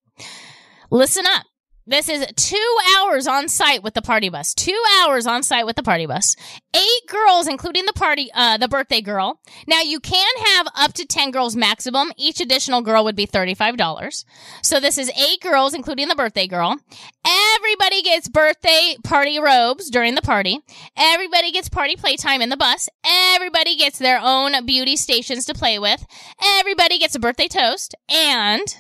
[0.90, 1.46] Listen up.
[1.88, 4.54] This is two hours on site with the party bus.
[4.54, 6.34] Two hours on site with the party bus.
[6.74, 9.40] Eight girls, including the party, uh, the birthday girl.
[9.68, 12.12] Now you can have up to 10 girls maximum.
[12.16, 14.24] Each additional girl would be $35.
[14.62, 16.76] So this is eight girls, including the birthday girl.
[17.24, 20.58] Everybody gets birthday party robes during the party.
[20.96, 22.88] Everybody gets party playtime in the bus.
[23.06, 26.04] Everybody gets their own beauty stations to play with.
[26.42, 28.76] Everybody gets a birthday toast and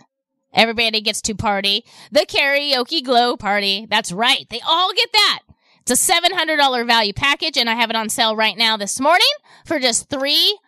[0.56, 1.84] Everybody gets to party.
[2.10, 3.86] The karaoke glow party.
[3.88, 4.46] That's right.
[4.50, 5.40] They all get that.
[5.82, 9.26] It's a $700 value package and I have it on sale right now this morning
[9.64, 10.58] for just $300.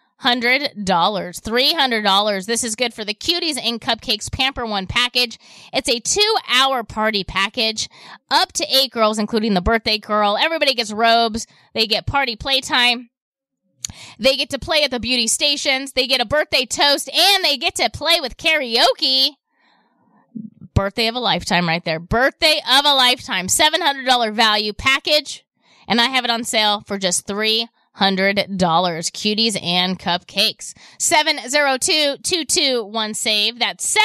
[1.42, 5.38] three hundred dollars This is good for the Cuties and Cupcakes Pamper One package.
[5.72, 7.88] It's a two hour party package.
[8.30, 10.36] Up to eight girls, including the birthday girl.
[10.36, 11.46] Everybody gets robes.
[11.72, 13.10] They get party playtime.
[14.18, 15.92] They get to play at the beauty stations.
[15.92, 19.30] They get a birthday toast and they get to play with karaoke.
[20.78, 21.98] Birthday of a lifetime right there.
[21.98, 23.48] Birthday of a lifetime.
[23.48, 25.44] $700 value package.
[25.88, 27.66] And I have it on sale for just $300.
[27.96, 30.74] Cuties and cupcakes.
[31.00, 33.58] 702-221-SAVE.
[33.58, 33.98] That's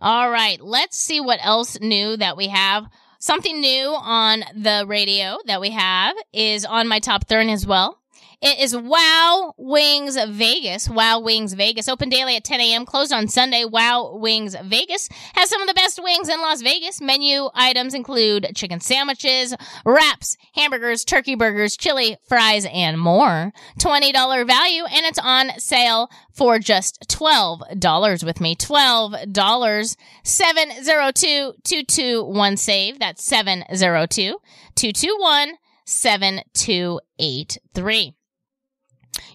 [0.06, 2.86] All right, let's see what else new that we have.
[3.18, 7.98] Something new on the radio that we have is on my top 30 as well.
[8.42, 10.90] It is Wow Wings Vegas.
[10.90, 11.88] Wow Wings Vegas.
[11.88, 12.86] Open daily at 10 a.m.
[12.86, 13.66] Closed on Sunday.
[13.66, 17.02] Wow Wings Vegas has some of the best wings in Las Vegas.
[17.02, 19.54] Menu items include chicken sandwiches,
[19.86, 23.52] wraps, hamburgers, turkey burgers, chili, fries, and more.
[23.80, 28.56] $20 value, and it's on sale for just $12 with me.
[28.56, 29.96] $12.
[30.24, 33.00] 702 save.
[33.00, 34.38] That's 702
[34.76, 38.14] 221 7283.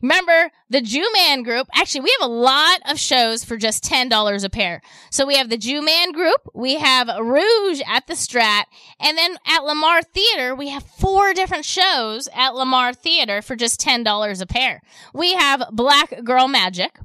[0.02, 1.68] Remember the Jew Man Group.
[1.74, 4.80] Actually, we have a lot of shows for just $10 a pair.
[5.10, 8.64] So we have the Jew Man Group, we have Rouge at the Strat,
[8.98, 13.80] and then at Lamar Theater, we have four different shows at Lamar Theater for just
[13.80, 14.82] $10 a pair.
[15.14, 16.98] We have Black Girl Magic,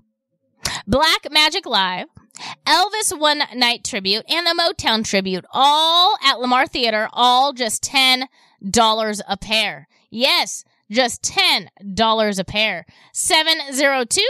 [0.88, 2.08] Black Magic Live,
[2.66, 8.28] Elvis One Night Tribute, and the Motown Tribute, all at Lamar Theater, all just $10
[9.28, 9.88] a pair.
[10.10, 12.86] Yes, just $10 a pair.
[13.14, 14.22] 702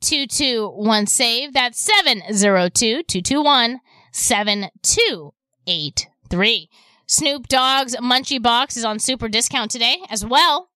[0.00, 1.52] 221 save.
[1.52, 3.80] That's 702 221
[4.12, 6.68] 7283.
[7.06, 10.71] Snoop Dogg's Munchie Box is on super discount today as well.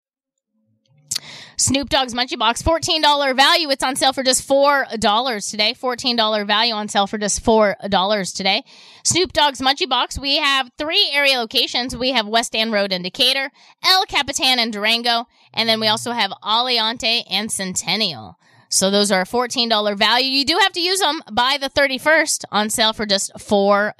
[1.59, 3.71] Snoop Dogg's Munchie Box, $14 value.
[3.71, 5.75] It's on sale for just $4 today.
[5.75, 8.63] $14 value on sale for just $4 today.
[9.05, 11.97] Snoop Dogg's Munchie Box, we have three area locations.
[11.97, 13.51] We have West End Road in Decatur,
[13.83, 18.39] El Capitan in Durango, and then we also have Aliante and Centennial.
[18.69, 20.29] So those are a $14 value.
[20.29, 23.95] You do have to use them by the 31st on sale for just $4.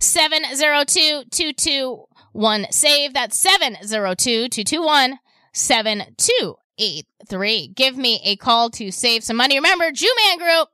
[0.00, 3.14] 702-221 save.
[3.14, 5.18] That's 702-221
[5.52, 7.68] 7283.
[7.68, 9.56] Give me a call to save some money.
[9.56, 10.68] Remember, Jew Man Group.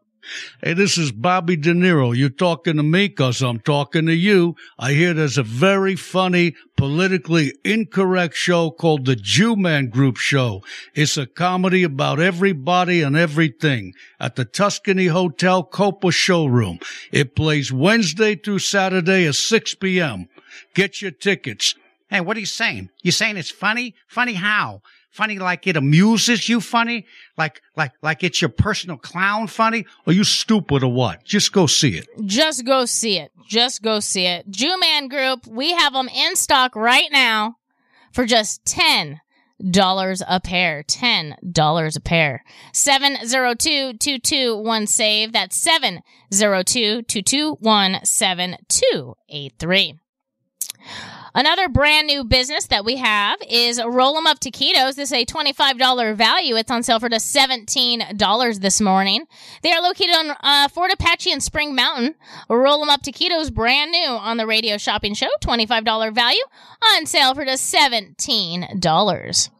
[0.62, 2.14] Hey, this is Bobby De Niro.
[2.14, 4.56] You talking to me because I'm talking to you.
[4.78, 10.62] I hear there's a very funny, politically incorrect show called the Jew Man Group Show.
[10.94, 16.78] It's a comedy about everybody and everything at the Tuscany Hotel Copa Showroom.
[17.10, 20.28] It plays Wednesday through Saturday at 6 p.m.
[20.74, 21.74] Get your tickets.
[22.08, 22.90] Hey, what are you saying?
[23.02, 23.94] You saying it's funny?
[24.06, 24.82] Funny how?
[25.10, 27.06] Funny like it amuses you funny?
[27.36, 29.84] Like, like, like it's your personal clown funny?
[30.06, 31.24] Are you stupid or what?
[31.24, 32.08] Just go see it.
[32.24, 33.32] Just go see it.
[33.48, 34.48] Just go see it.
[34.50, 37.56] Jew Man Group, we have them in stock right now
[38.12, 39.20] for just 10
[39.70, 40.84] dollars a pair.
[40.84, 42.44] Ten dollars a pair.
[42.72, 45.32] Seven zero two two two one save.
[45.32, 46.00] That's seven
[46.32, 49.98] zero two two two one seven two eight three.
[51.34, 54.94] Another brand new business that we have is Roll 'em Up Taquitos.
[54.94, 56.56] This is a $25 value.
[56.56, 59.24] It's on sale for just $17 this morning.
[59.62, 62.14] They are located on uh, Fort Apache and Spring Mountain.
[62.48, 65.28] Roll 'em Up Taquitos, brand new on the radio shopping show.
[65.42, 66.42] $25 value
[66.96, 69.50] on sale for just $17.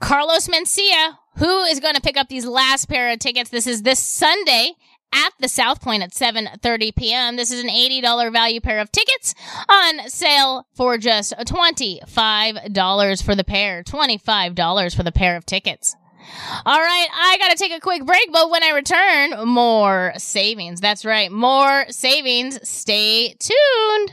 [0.00, 3.50] Carlos Mencia, who is going to pick up these last pair of tickets.
[3.50, 4.76] This is this Sunday
[5.12, 7.36] at the South Point at 7:30 p.m.
[7.36, 9.34] This is an $80 value pair of tickets
[9.68, 13.82] on sale for just $25 for the pair.
[13.82, 15.96] $25 for the pair of tickets.
[16.66, 20.80] All right, I got to take a quick break, but when I return, more savings.
[20.80, 22.58] That's right, more savings.
[22.68, 24.12] Stay tuned.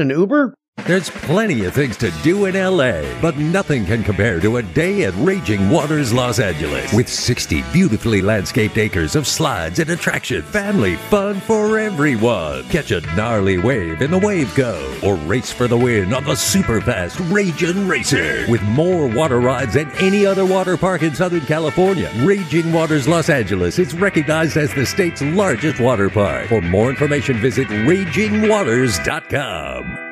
[0.00, 0.54] an Uber?
[0.86, 5.04] There's plenty of things to do in LA, but nothing can compare to a day
[5.04, 6.92] at Raging Waters Los Angeles.
[6.92, 12.64] With 60 beautifully landscaped acres of slides and attraction, family fun for everyone.
[12.70, 16.34] Catch a gnarly wave in the Wave Cove, or race for the win on the
[16.34, 18.46] super fast Raging Racer.
[18.48, 23.28] With more water rides than any other water park in Southern California, Raging Waters Los
[23.28, 26.48] Angeles is recognized as the state's largest water park.
[26.48, 30.09] For more information, visit ragingwaters.com.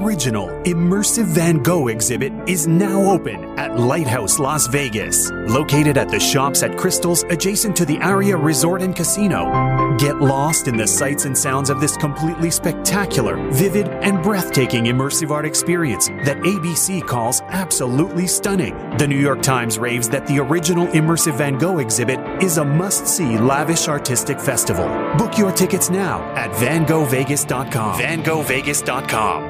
[0.00, 6.18] Original immersive Van Gogh exhibit is now open at Lighthouse Las Vegas, located at the
[6.18, 9.96] shops at Crystals adjacent to the Aria Resort and Casino.
[9.98, 15.30] Get lost in the sights and sounds of this completely spectacular, vivid, and breathtaking immersive
[15.30, 18.74] art experience that ABC calls absolutely stunning.
[18.96, 23.06] The New York Times raves that the original immersive Van Gogh exhibit is a must
[23.06, 24.86] see lavish artistic festival.
[25.18, 28.00] Book your tickets now at vangovegas.com.
[28.00, 29.49] vangovegas.com.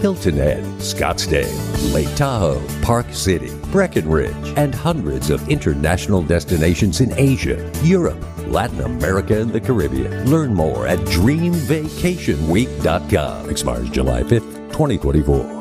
[0.00, 7.68] Hilton Head, Scottsdale, Lake Tahoe, Park City, Breckenridge, and hundreds of international destinations in Asia,
[7.82, 10.30] Europe, Latin America, and the Caribbean.
[10.30, 13.50] Learn more at dreamvacationweek.com.
[13.50, 15.56] Expires July 5th, 2024.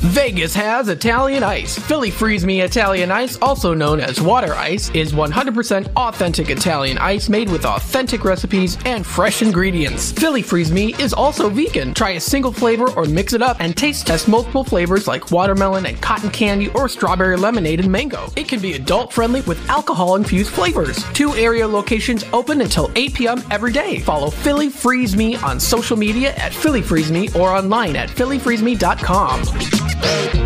[0.00, 1.78] Vegas has Italian Ice.
[1.78, 7.28] Philly Freeze Me Italian Ice, also known as water ice, is 100% authentic Italian ice
[7.28, 10.12] made with authentic recipes and fresh ingredients.
[10.12, 11.94] Philly Freeze Me is also vegan.
[11.94, 15.86] Try a single flavor or mix it up and taste test multiple flavors like watermelon
[15.86, 18.28] and cotton candy or strawberry lemonade and mango.
[18.36, 21.02] It can be adult friendly with alcohol infused flavors.
[21.12, 23.42] Two area locations open until 8 p.m.
[23.50, 24.00] every day.
[24.00, 29.85] Follow Philly Freeze Me on social media at Philly Freeze Me or online at phillyfreezeme.com.
[30.00, 30.45] Cup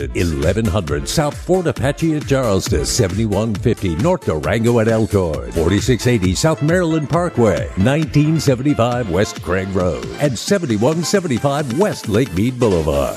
[0.00, 7.68] 1100 South Fort Apache at Charleston, 7150 North Durango at Elkhorn, 4680 South Maryland Parkway,
[7.76, 13.16] 1975 West Craig Road, and 7175 West Lake Mead Boulevard.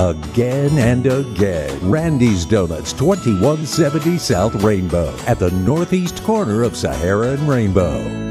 [0.00, 1.90] again and again.
[1.90, 8.29] Randy's Donuts, 2170 South Rainbow, at the northeast corner of Sahara and Rainbow.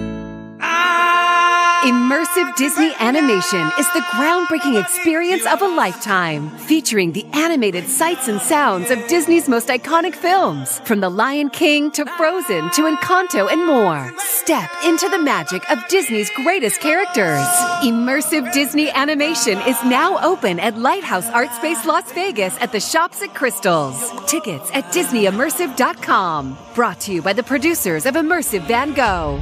[1.83, 8.41] Immersive Disney animation is the groundbreaking experience of a lifetime, featuring the animated sights and
[8.41, 13.65] sounds of Disney's most iconic films, from The Lion King to Frozen to Encanto and
[13.65, 14.13] more.
[14.17, 17.47] Step into the magic of Disney's greatest characters.
[17.81, 23.21] Immersive Disney animation is now open at Lighthouse Art Space Las Vegas at the Shops
[23.21, 24.11] at Crystals.
[24.29, 26.57] Tickets at DisneyImmersive.com.
[26.75, 29.41] Brought to you by the producers of Immersive Van Gogh.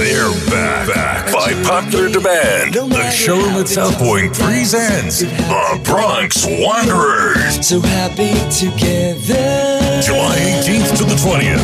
[0.00, 2.72] They're back, back by popular demand.
[2.72, 7.60] The show that South Point presents The Bronx Wanderers.
[7.60, 10.00] So happy together.
[10.00, 11.60] July 18th to the 20th.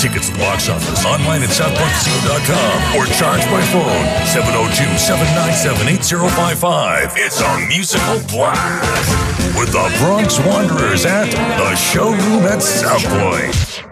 [0.00, 7.12] Tickets at box office, online at southpointcasino.com or charge by phone 702 797 8055.
[7.20, 9.12] It's a musical blast
[9.52, 11.28] with the Bronx Wanderers at
[11.60, 13.91] the showroom at South Point.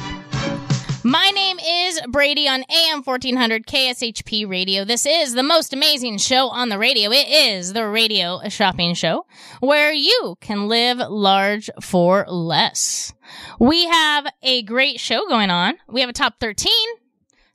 [1.03, 4.85] My name is Bradi on AM 1400 KSHP Radio.
[4.85, 7.09] This is the most amazing show on the radio.
[7.11, 9.25] It is the radio shopping show
[9.61, 13.13] where you can live large for less.
[13.59, 15.73] We have a great show going on.
[15.87, 16.71] We have a top 13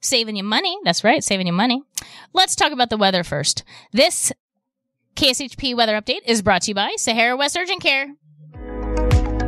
[0.00, 0.76] saving you money.
[0.82, 1.84] That's right, saving you money.
[2.32, 3.62] Let's talk about the weather first.
[3.92, 4.32] This
[5.14, 8.08] KSHP weather update is brought to you by Sahara West Urgent Care.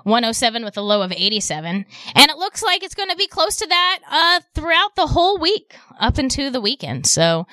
[0.05, 1.85] 107 with a low of 87.
[2.13, 5.39] And it looks like it's going to be close to that uh, throughout the whole
[5.39, 7.07] week up into the weekend.
[7.07, 7.47] So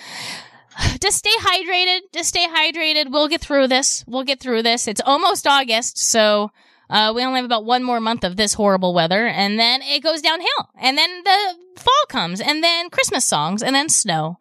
[1.00, 2.00] just stay hydrated.
[2.12, 3.10] Just stay hydrated.
[3.10, 4.04] We'll get through this.
[4.06, 4.86] We'll get through this.
[4.86, 6.50] It's almost August, so
[6.90, 10.02] uh, we only have about one more month of this horrible weather, and then it
[10.02, 10.70] goes downhill.
[10.78, 14.38] And then the fall comes, and then Christmas songs, and then snow.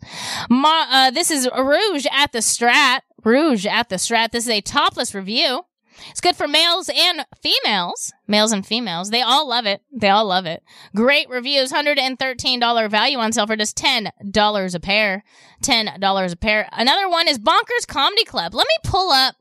[0.50, 3.02] Ma- uh, this is Rouge at the Strat.
[3.24, 4.32] Rouge at the Strat.
[4.32, 5.66] This is a topless review.
[6.10, 8.14] It's good for males and females.
[8.28, 9.10] Males and females.
[9.10, 9.82] They all love it.
[9.92, 10.64] They all love it.
[10.96, 11.72] Great reviews.
[11.72, 15.24] $113 value on sale for just $10 a pair.
[15.64, 16.70] $10 a pair.
[16.72, 18.54] Another one is Bonkers Comedy Club.
[18.54, 19.36] Let me pull up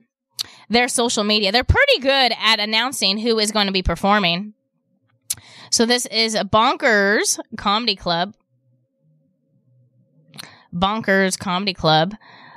[0.69, 1.53] their social media.
[1.53, 4.55] They're pretty good at announcing who is going to be performing.
[5.71, 8.35] So this is a Bonkers Comedy Club.
[10.73, 12.15] Bonkers Comedy Club.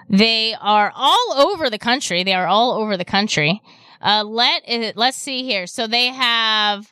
[0.10, 2.24] They are all over the country.
[2.24, 3.62] They are all over the country.
[4.02, 5.68] Uh, let it, let's see here.
[5.68, 6.92] So they have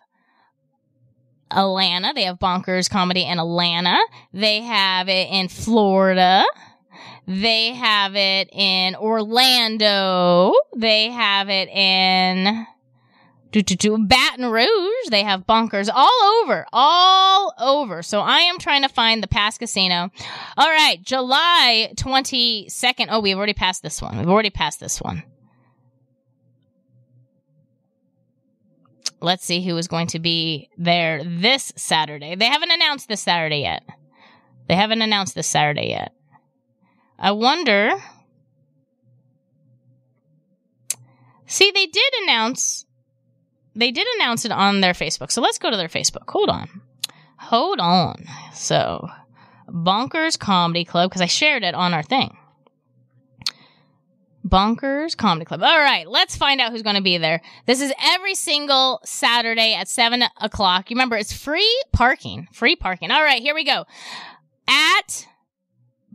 [1.52, 2.14] Atlanta.
[2.14, 3.98] They have Bonkers Comedy in Atlanta.
[4.34, 6.44] They have it in Florida.
[7.28, 10.54] They have it in Orlando.
[10.76, 12.68] They have it in
[13.52, 15.10] do, do, do, Baton Rouge.
[15.10, 18.04] They have Bonkers all over, all over.
[18.04, 20.12] So I am trying to find the Pass Casino.
[20.58, 23.08] All right, July 22nd.
[23.10, 24.18] Oh, we've already passed this one.
[24.18, 25.24] We've already passed this one.
[29.26, 32.36] Let's see who is going to be there this Saturday.
[32.36, 33.82] They haven't announced this Saturday yet.
[34.68, 36.14] They haven't announced this Saturday yet.
[37.18, 37.90] I wonder.
[41.48, 42.86] See, they did announce.
[43.76, 45.32] They did announce it on their Facebook.
[45.32, 46.30] So let's go to their Facebook.
[46.30, 46.82] Hold on.
[47.38, 48.26] Hold on.
[48.54, 49.10] So,
[49.68, 52.38] Bonkers Comedy Club, because I shared it on our thing.
[54.46, 55.64] Bonkers Comedy Club.
[55.64, 57.42] All right, let's find out who's going to be there.
[57.66, 60.90] This is every single Saturday at 7 o'clock.
[60.90, 62.48] You remember, it's free parking.
[62.54, 63.10] Free parking.
[63.12, 63.86] All right, here we go.
[64.68, 65.28] At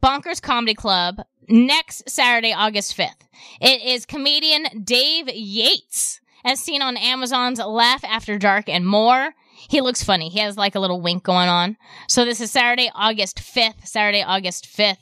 [0.00, 1.16] Bonkers Comedy Club
[1.48, 3.26] next Saturday, August 5th.
[3.60, 9.34] It is comedian Dave Yates, as seen on Amazon's Laugh After Dark and more.
[9.68, 10.28] He looks funny.
[10.28, 11.76] He has like a little wink going on.
[12.08, 13.86] So this is Saturday, August 5th.
[13.86, 14.96] Saturday, August 5th.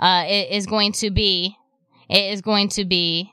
[0.00, 1.56] Uh, is going to be,
[2.08, 3.32] it is going to be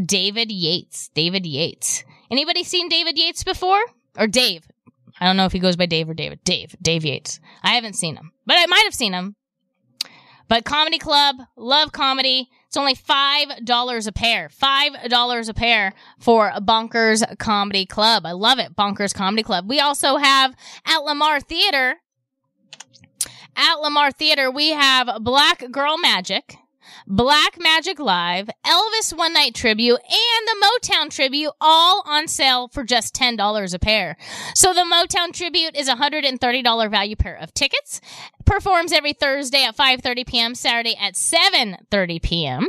[0.00, 1.08] David Yates.
[1.14, 2.04] David Yates.
[2.30, 3.80] Anybody seen David Yates before?
[4.18, 4.66] Or Dave?
[5.20, 6.42] I don't know if he goes by Dave or David.
[6.44, 6.74] Dave.
[6.82, 7.40] Dave Yates.
[7.62, 9.36] I haven't seen him, but I might have seen him.
[10.48, 12.50] But Comedy Club, love comedy.
[12.66, 14.48] It's only $5 a pair.
[14.48, 18.26] $5 a pair for Bonkers Comedy Club.
[18.26, 18.76] I love it.
[18.76, 19.68] Bonkers Comedy Club.
[19.68, 20.54] We also have
[20.84, 21.96] at Lamar Theater.
[23.56, 26.56] At Lamar Theater, we have Black Girl Magic.
[27.06, 32.84] Black Magic Live, Elvis One Night Tribute, and the Motown Tribute all on sale for
[32.84, 34.16] just $10 a pair.
[34.54, 38.00] So the Motown Tribute is a $130 value pair of tickets.
[38.44, 42.68] Performs every Thursday at 5:30 p.m., Saturday at 7:30 p.m.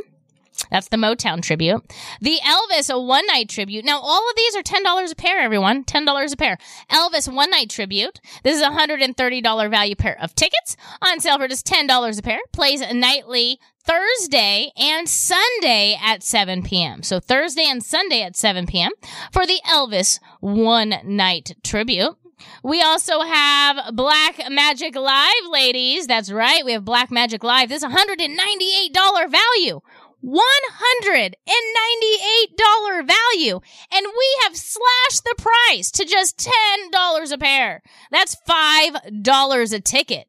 [0.75, 1.89] That's the Motown tribute.
[2.19, 3.85] The Elvis a one night tribute.
[3.85, 5.39] Now all of these are ten dollars a pair.
[5.39, 6.57] Everyone, ten dollars a pair.
[6.91, 8.19] Elvis one night tribute.
[8.43, 11.65] This is a hundred and thirty dollar value pair of tickets on sale for just
[11.65, 12.39] ten dollars a pair.
[12.51, 17.03] Plays nightly Thursday and Sunday at 7 p.m.
[17.03, 18.91] So Thursday and Sunday at 7 p.m.
[19.31, 22.17] for the Elvis one night tribute.
[22.63, 26.07] We also have Black Magic Live, ladies.
[26.07, 26.65] That's right.
[26.65, 27.69] We have Black Magic Live.
[27.69, 29.81] This is $198 value.
[30.25, 33.61] $198 value.
[33.91, 36.49] And we have slashed the price to just
[36.93, 37.83] $10 a pair.
[38.11, 40.27] That's $5 a ticket.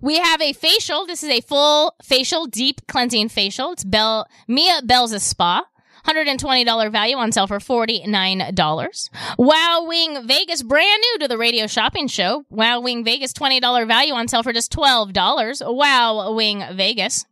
[0.01, 1.05] We have a facial.
[1.05, 3.71] This is a full facial, deep cleansing facial.
[3.73, 5.65] It's Bell Mia Bell's Spa.
[6.07, 9.09] $120 value on sale for $49.
[9.37, 12.45] Wow Wing Vegas, brand new to the radio shopping show.
[12.49, 15.75] Wow Wing Vegas, $20 value on sale for just $12.
[15.75, 17.25] Wow Wing Vegas.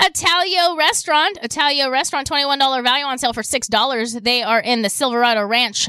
[0.00, 4.22] Italio Restaurant, Italio Restaurant, $21 value on sale for $6.
[4.22, 5.88] They are in the Silverado Ranch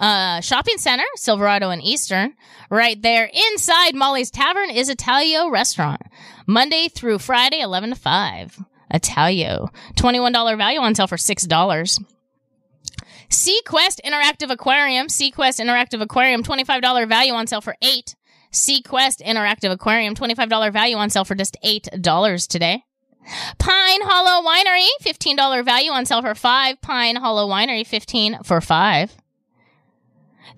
[0.00, 2.34] uh, shopping center, Silverado and Eastern.
[2.70, 6.02] Right there inside Molly's Tavern is Italio Restaurant.
[6.46, 8.64] Monday through Friday, 11 to 5.
[8.92, 9.68] Italio.
[9.94, 12.04] $21 value on sale for $6.
[13.28, 15.06] SeaQuest Interactive Aquarium.
[15.06, 18.16] SeaQuest Interactive Aquarium, $25 value on sale for 8
[18.52, 22.82] SeaQuest Interactive Aquarium, $25 value on sale for just $8 today.
[23.58, 29.19] Pine Hollow Winery, $15 value on sale for 5 Pine Hollow Winery, 15 for 5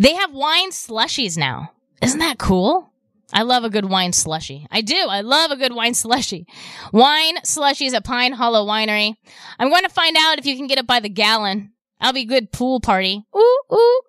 [0.02, 1.70] They have wine slushies now.
[2.02, 2.92] Isn't that cool?
[3.32, 4.66] I love a good wine slushy.
[4.68, 4.96] I do.
[4.96, 6.44] I love a good wine slushy.
[6.92, 9.14] Wine slushies at Pine Hollow Winery.
[9.60, 11.70] I'm going to find out if you can get it by the gallon.
[12.00, 13.24] That'll be good pool party.
[13.36, 14.02] Ooh, ooh.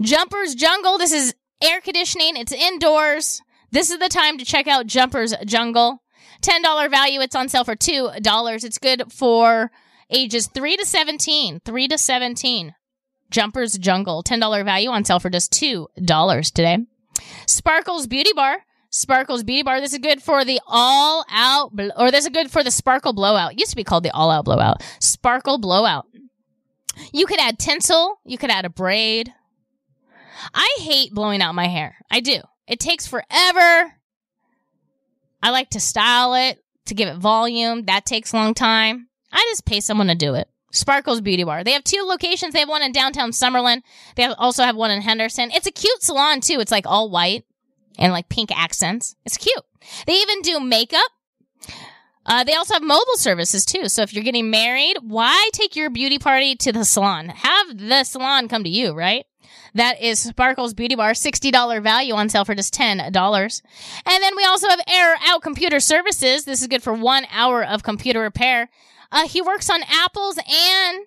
[0.00, 0.98] Jumpers Jungle.
[0.98, 2.36] This is air conditioning.
[2.36, 3.42] It's indoors.
[3.72, 6.00] This is the time to check out Jumpers Jungle.
[6.42, 7.20] $10 value.
[7.20, 8.64] It's on sale for $2.
[8.64, 9.72] It's good for
[10.10, 11.60] ages 3 to 17.
[11.64, 12.74] 3 to 17.
[13.32, 14.22] Jumpers Jungle.
[14.22, 16.78] $10 value on sale for just $2 today.
[17.46, 18.58] Sparkles Beauty Bar.
[18.90, 19.80] Sparkles Beauty Bar.
[19.80, 23.54] This is good for the all out, or this is good for the Sparkle Blowout.
[23.54, 24.82] It used to be called the all out blowout.
[25.00, 26.06] Sparkle Blowout.
[27.12, 28.20] You could add tinsel.
[28.24, 29.32] You could add a braid.
[30.52, 31.96] I hate blowing out my hair.
[32.10, 32.40] I do.
[32.66, 33.94] It takes forever.
[35.42, 37.84] I like to style it to give it volume.
[37.86, 39.08] That takes a long time.
[39.32, 40.48] I just pay someone to do it.
[40.72, 41.62] Sparkles Beauty Bar.
[41.62, 42.52] They have two locations.
[42.52, 43.82] They have one in downtown Summerlin.
[44.16, 45.50] They have, also have one in Henderson.
[45.52, 46.58] It's a cute salon too.
[46.58, 47.44] It's like all white
[47.98, 49.14] and like pink accents.
[49.24, 49.64] It's cute.
[50.06, 51.10] They even do makeup.
[52.24, 53.88] Uh, they also have mobile services too.
[53.88, 57.28] So if you're getting married, why take your beauty party to the salon?
[57.28, 59.26] Have the salon come to you, right?
[59.74, 63.62] That is Sparkles Beauty Bar, $60 value on sale for just $10.
[64.06, 66.44] And then we also have Error Out Computer Services.
[66.44, 68.68] This is good for one hour of computer repair.
[69.12, 71.06] Uh, he works on Apples and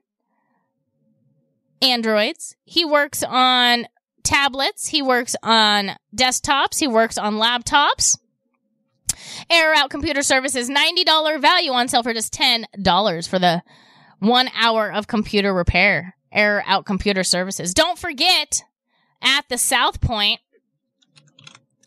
[1.81, 2.55] Androids.
[2.63, 3.87] He works on
[4.23, 4.87] tablets.
[4.87, 6.79] He works on desktops.
[6.79, 8.17] He works on laptops.
[9.49, 13.63] Error Out Computer Services, $90 value on sale for just $10 for the
[14.19, 16.15] one hour of computer repair.
[16.31, 17.73] Error Out Computer Services.
[17.73, 18.63] Don't forget,
[19.21, 20.41] at the South Point,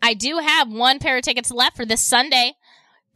[0.01, 2.55] I do have one pair of tickets left for this Sunday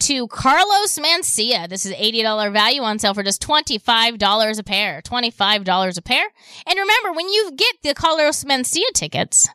[0.03, 1.69] to Carlos Mencia.
[1.69, 5.01] This is $80 value on sale for just $25 a pair.
[5.01, 6.25] $25 a pair.
[6.67, 9.47] And remember, when you get the Carlos Mencia tickets,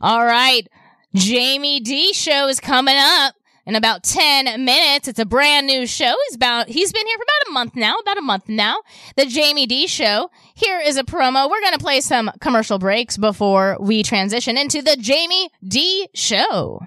[0.00, 0.66] All right.
[1.14, 3.34] Jamie D show is coming up
[3.70, 5.06] in about 10 minutes.
[5.06, 6.12] It's a brand new show.
[6.26, 8.82] He's about, he's been here for about a month now, about a month now.
[9.16, 10.28] The Jamie D show.
[10.54, 11.48] Here is a promo.
[11.48, 16.80] We're going to play some commercial breaks before we transition into the Jamie D show.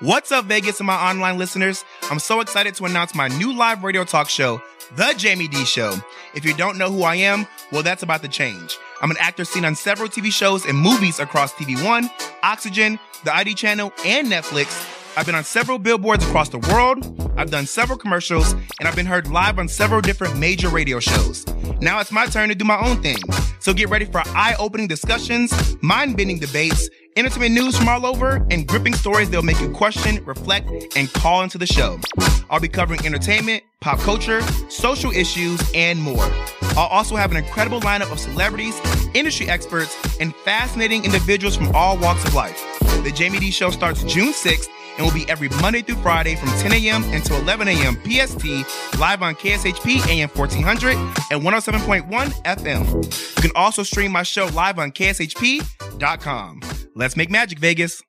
[0.00, 1.84] What's up, Vegas and my online listeners?
[2.10, 4.60] I'm so excited to announce my new live radio talk show,
[4.96, 5.94] The Jamie D Show.
[6.34, 8.76] If you don't know who I am, well, that's about to change.
[9.00, 12.10] I'm an actor seen on several TV shows and movies across TV One,
[12.42, 14.95] Oxygen, the ID channel, and Netflix.
[15.18, 17.32] I've been on several billboards across the world.
[17.38, 21.46] I've done several commercials, and I've been heard live on several different major radio shows.
[21.80, 23.16] Now it's my turn to do my own thing.
[23.58, 28.46] So get ready for eye opening discussions, mind bending debates, entertainment news from all over,
[28.50, 31.98] and gripping stories that'll make you question, reflect, and call into the show.
[32.50, 36.30] I'll be covering entertainment, pop culture, social issues, and more.
[36.76, 38.78] I'll also have an incredible lineup of celebrities,
[39.14, 42.62] industry experts, and fascinating individuals from all walks of life.
[43.02, 46.48] The Jamie D Show starts June 6th and will be every Monday through Friday from
[46.60, 47.04] 10 a.m.
[47.12, 47.94] until 11 a.m.
[48.04, 50.96] PST, live on KSHP AM 1400
[51.30, 52.08] and 107.1
[52.44, 53.36] FM.
[53.36, 56.60] You can also stream my show live on KSHP.com.
[56.94, 58.02] Let's make magic, Vegas.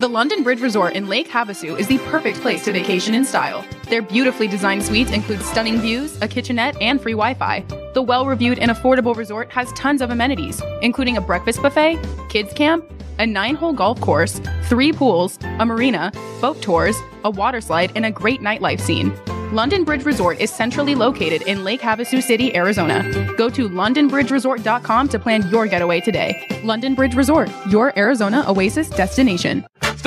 [0.00, 3.64] The London Bridge Resort in Lake Havasu is the perfect place to vacation in style.
[3.88, 7.64] Their beautifully designed suites include stunning views, a kitchenette, and free Wi Fi.
[7.94, 11.98] The well reviewed and affordable resort has tons of amenities, including a breakfast buffet,
[12.28, 12.88] kids camp,
[13.18, 18.06] a nine hole golf course, three pools, a marina, boat tours, a water slide, and
[18.06, 19.12] a great nightlife scene.
[19.52, 23.02] London Bridge Resort is centrally located in Lake Havasu City, Arizona.
[23.36, 26.60] Go to londonbridgeresort.com to plan your getaway today.
[26.62, 29.66] London Bridge Resort, your Arizona oasis destination.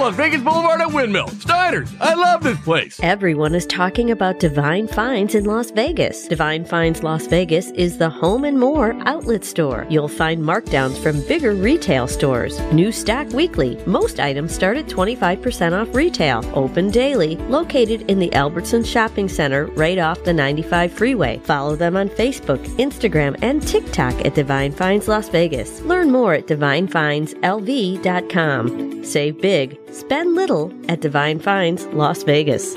[0.00, 1.28] Las Vegas Boulevard at Windmill.
[1.28, 2.98] Steiner's, I love this place.
[3.02, 6.26] Everyone is talking about Divine Finds in Las Vegas.
[6.26, 9.86] Divine Finds Las Vegas is the home and more outlet store.
[9.90, 12.58] You'll find markdowns from bigger retail stores.
[12.72, 13.76] New stock weekly.
[13.84, 16.42] Most items start at 25% off retail.
[16.54, 17.36] Open daily.
[17.36, 21.38] Located in the Albertson Shopping Center right off the 95 freeway.
[21.44, 25.82] Follow them on Facebook, Instagram, and TikTok at Divine Finds Las Vegas.
[25.82, 29.04] Learn more at divinefinds.lv.com.
[29.04, 32.76] Save big, spend little at Divine Finds Las Vegas.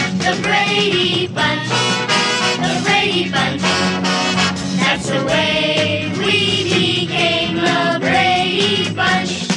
[0.21, 1.67] The Brady Bunch.
[2.61, 3.61] The Brady Bunch.
[4.77, 9.50] That's the way we became the Brady Bunch.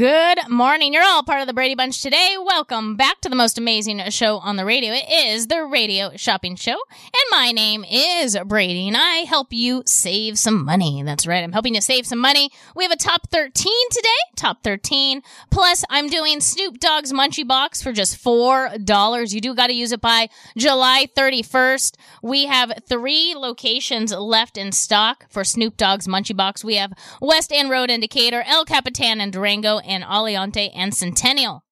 [0.00, 0.94] Good morning.
[0.94, 2.36] You're all part of the Brady Bunch today.
[2.42, 4.94] Welcome back to the most amazing show on the radio.
[4.94, 6.78] It is the Radio Shopping Show.
[6.90, 11.02] And my name is Bradi, and I help you save some money.
[11.02, 11.44] That's right.
[11.44, 12.50] I'm helping you save some money.
[12.74, 14.08] We have a top 13 today.
[14.36, 15.20] Top 13.
[15.50, 19.34] Plus, I'm doing Snoop Dogg's Munchie Box for just $4.
[19.34, 21.96] You do got to use it by July 31st.
[22.22, 26.64] We have three locations left in stock for Snoop Dogg's Munchie Box.
[26.64, 31.64] We have West End Road in Decatur, El Capitan and Durango, and Aliante and Centennial.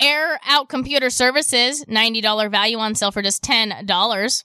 [0.00, 4.44] Error Out Computer Services, $90 value on sale for just $10.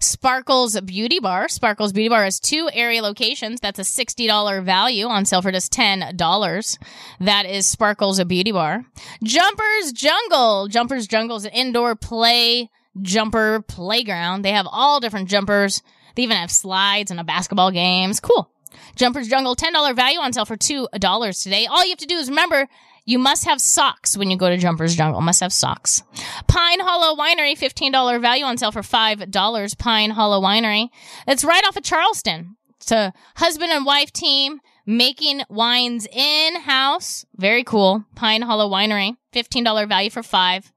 [0.00, 1.48] Sparkles Beauty Bar.
[1.48, 3.60] Sparkles Beauty Bar has two area locations.
[3.60, 6.78] That's a $60 value on sale for just $10.
[7.20, 8.84] That is Sparkles Beauty Bar.
[9.22, 10.68] Jumpers Jungle.
[10.68, 12.70] Jumpers Jungle is an indoor play
[13.02, 14.42] jumper playground.
[14.42, 15.82] They have all different jumpers.
[16.16, 18.20] They even have slides and a basketball games.
[18.20, 18.50] Cool.
[18.96, 21.66] Jumpers Jungle, $10 value on sale for $2 today.
[21.66, 22.68] All you have to do is remember
[23.04, 25.20] you must have socks when you go to Jumpers Jungle.
[25.20, 26.02] Must have socks.
[26.46, 29.78] Pine Hollow Winery, $15 value on sale for $5.
[29.78, 30.88] Pine Hollow Winery.
[31.26, 32.56] It's right off of Charleston.
[32.76, 37.24] It's a husband and wife team making wines in house.
[37.36, 38.04] Very cool.
[38.14, 40.72] Pine Hollow Winery, $15 value for 5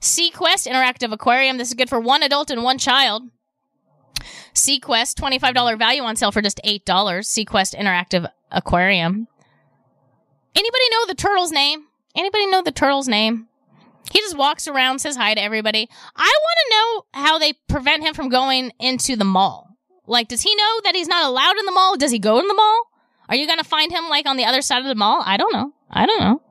[0.00, 1.56] SeaQuest Interactive Aquarium.
[1.56, 3.22] This is good for one adult and one child.
[4.52, 6.84] SeaQuest, $25 value on sale for just $8.
[6.84, 9.28] SeaQuest Interactive Aquarium.
[10.54, 11.86] Anybody know the turtle's name?
[12.14, 13.48] Anybody know the turtle's name?
[14.12, 15.88] He just walks around, says hi to everybody.
[16.14, 19.76] I want to know how they prevent him from going into the mall.
[20.06, 21.96] Like, does he know that he's not allowed in the mall?
[21.96, 22.90] Does he go in the mall?
[23.28, 25.22] Are you going to find him like on the other side of the mall?
[25.24, 25.72] I don't know.
[25.90, 26.42] I don't know.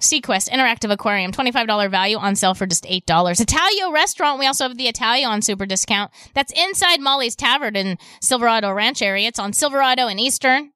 [0.00, 3.04] SeaQuest Interactive Aquarium, $25 value on sale for just $8.
[3.06, 6.10] Italio Restaurant, we also have the Italio on super discount.
[6.34, 9.28] That's inside Molly's Tavern in Silverado Ranch area.
[9.28, 10.72] It's on Silverado and Eastern.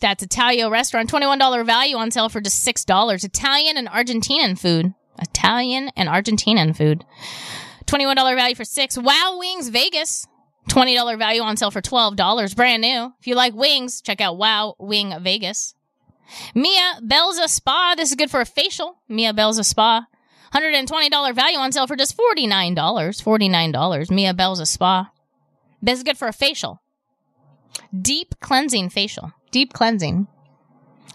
[0.00, 3.24] That's Italio Restaurant, $21 value on sale for just $6.
[3.24, 4.94] Italian and Argentinian food.
[5.20, 7.04] Italian and Argentinian food.
[7.86, 10.26] $21 value for 6 Wow Wings Vegas.
[10.70, 12.56] $20 value on sale for $12.
[12.56, 13.12] Brand new.
[13.20, 15.74] If you like wings, check out Wow Wing Vegas.
[16.54, 17.94] Mia Belza Spa.
[17.96, 18.98] This is good for a facial.
[19.08, 20.06] Mia Belza Spa.
[20.54, 22.74] $120 value on sale for just $49.
[22.74, 24.10] $49.
[24.10, 25.10] Mia Belza Spa.
[25.82, 26.80] This is good for a facial.
[27.98, 29.32] Deep cleansing facial.
[29.52, 30.26] Deep cleansing.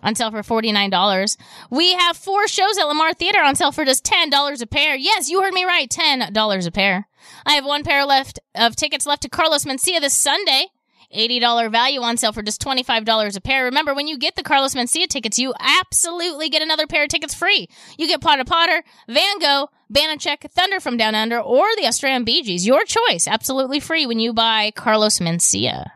[0.03, 1.37] On sale for $49.
[1.69, 4.95] We have four shows at Lamar Theater on sale for just $10 a pair.
[4.95, 5.89] Yes, you heard me right.
[5.89, 7.07] $10 a pair.
[7.45, 10.67] I have one pair left of tickets left to Carlos Mencia this Sunday.
[11.15, 13.63] $80 value on sale for just $25 a pair.
[13.63, 17.33] Remember, when you get the Carlos Mencia tickets, you absolutely get another pair of tickets
[17.33, 17.67] free.
[17.97, 22.43] You get Potter Potter, Van Gogh, Banachek, Thunder from Down Under, or the Australian Bee
[22.43, 22.67] Gees.
[22.67, 23.27] Your choice.
[23.27, 25.91] Absolutely free when you buy Carlos Mencia.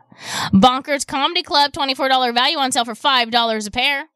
[0.52, 4.08] Bonkers Comedy Club, $24 value on sale for $5 a pair.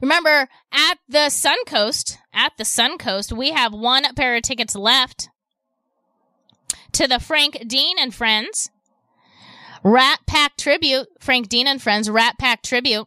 [0.00, 5.28] Remember, at the Suncoast, at the Suncoast, we have one pair of tickets left
[6.92, 8.70] to the Frank Dean and Friends
[9.82, 11.08] Rat Pack Tribute.
[11.20, 13.06] Frank Dean and Friends Rat Pack Tribute.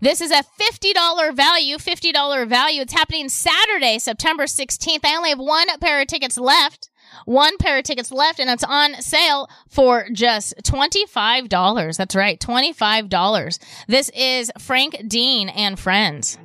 [0.00, 2.82] This is a $50 value, $50 value.
[2.82, 5.04] It's happening Saturday, September 16th.
[5.04, 6.89] I only have one pair of tickets left.
[7.24, 11.96] One pair of tickets left, and it's on sale for just $25.
[11.96, 13.58] That's right, $25.
[13.86, 16.38] This is Frank Dean and Friends.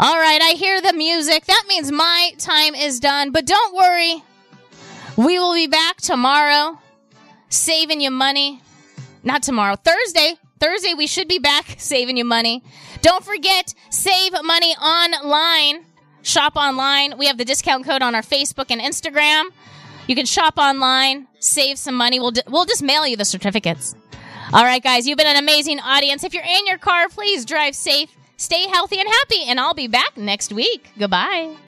[0.00, 1.44] All right, I hear the music.
[1.44, 3.30] That means my time is done.
[3.30, 4.24] But don't worry,
[5.16, 6.78] we will be back tomorrow
[7.48, 8.60] saving you money.
[9.22, 10.36] Not tomorrow, Thursday.
[10.60, 12.64] Thursday, we should be back saving you money.
[13.02, 15.84] Don't forget, save money online.
[16.24, 17.16] Shop online.
[17.18, 19.44] We have the discount code on our Facebook and Instagram.
[20.08, 22.18] You can shop online, save some money.
[22.18, 23.94] We'll, d- we'll just mail you the certificates.
[24.52, 26.24] All right, guys, you've been an amazing audience.
[26.24, 29.86] If you're in your car, please drive safe, stay healthy and happy, and I'll be
[29.86, 30.90] back next week.
[30.98, 31.56] Goodbye.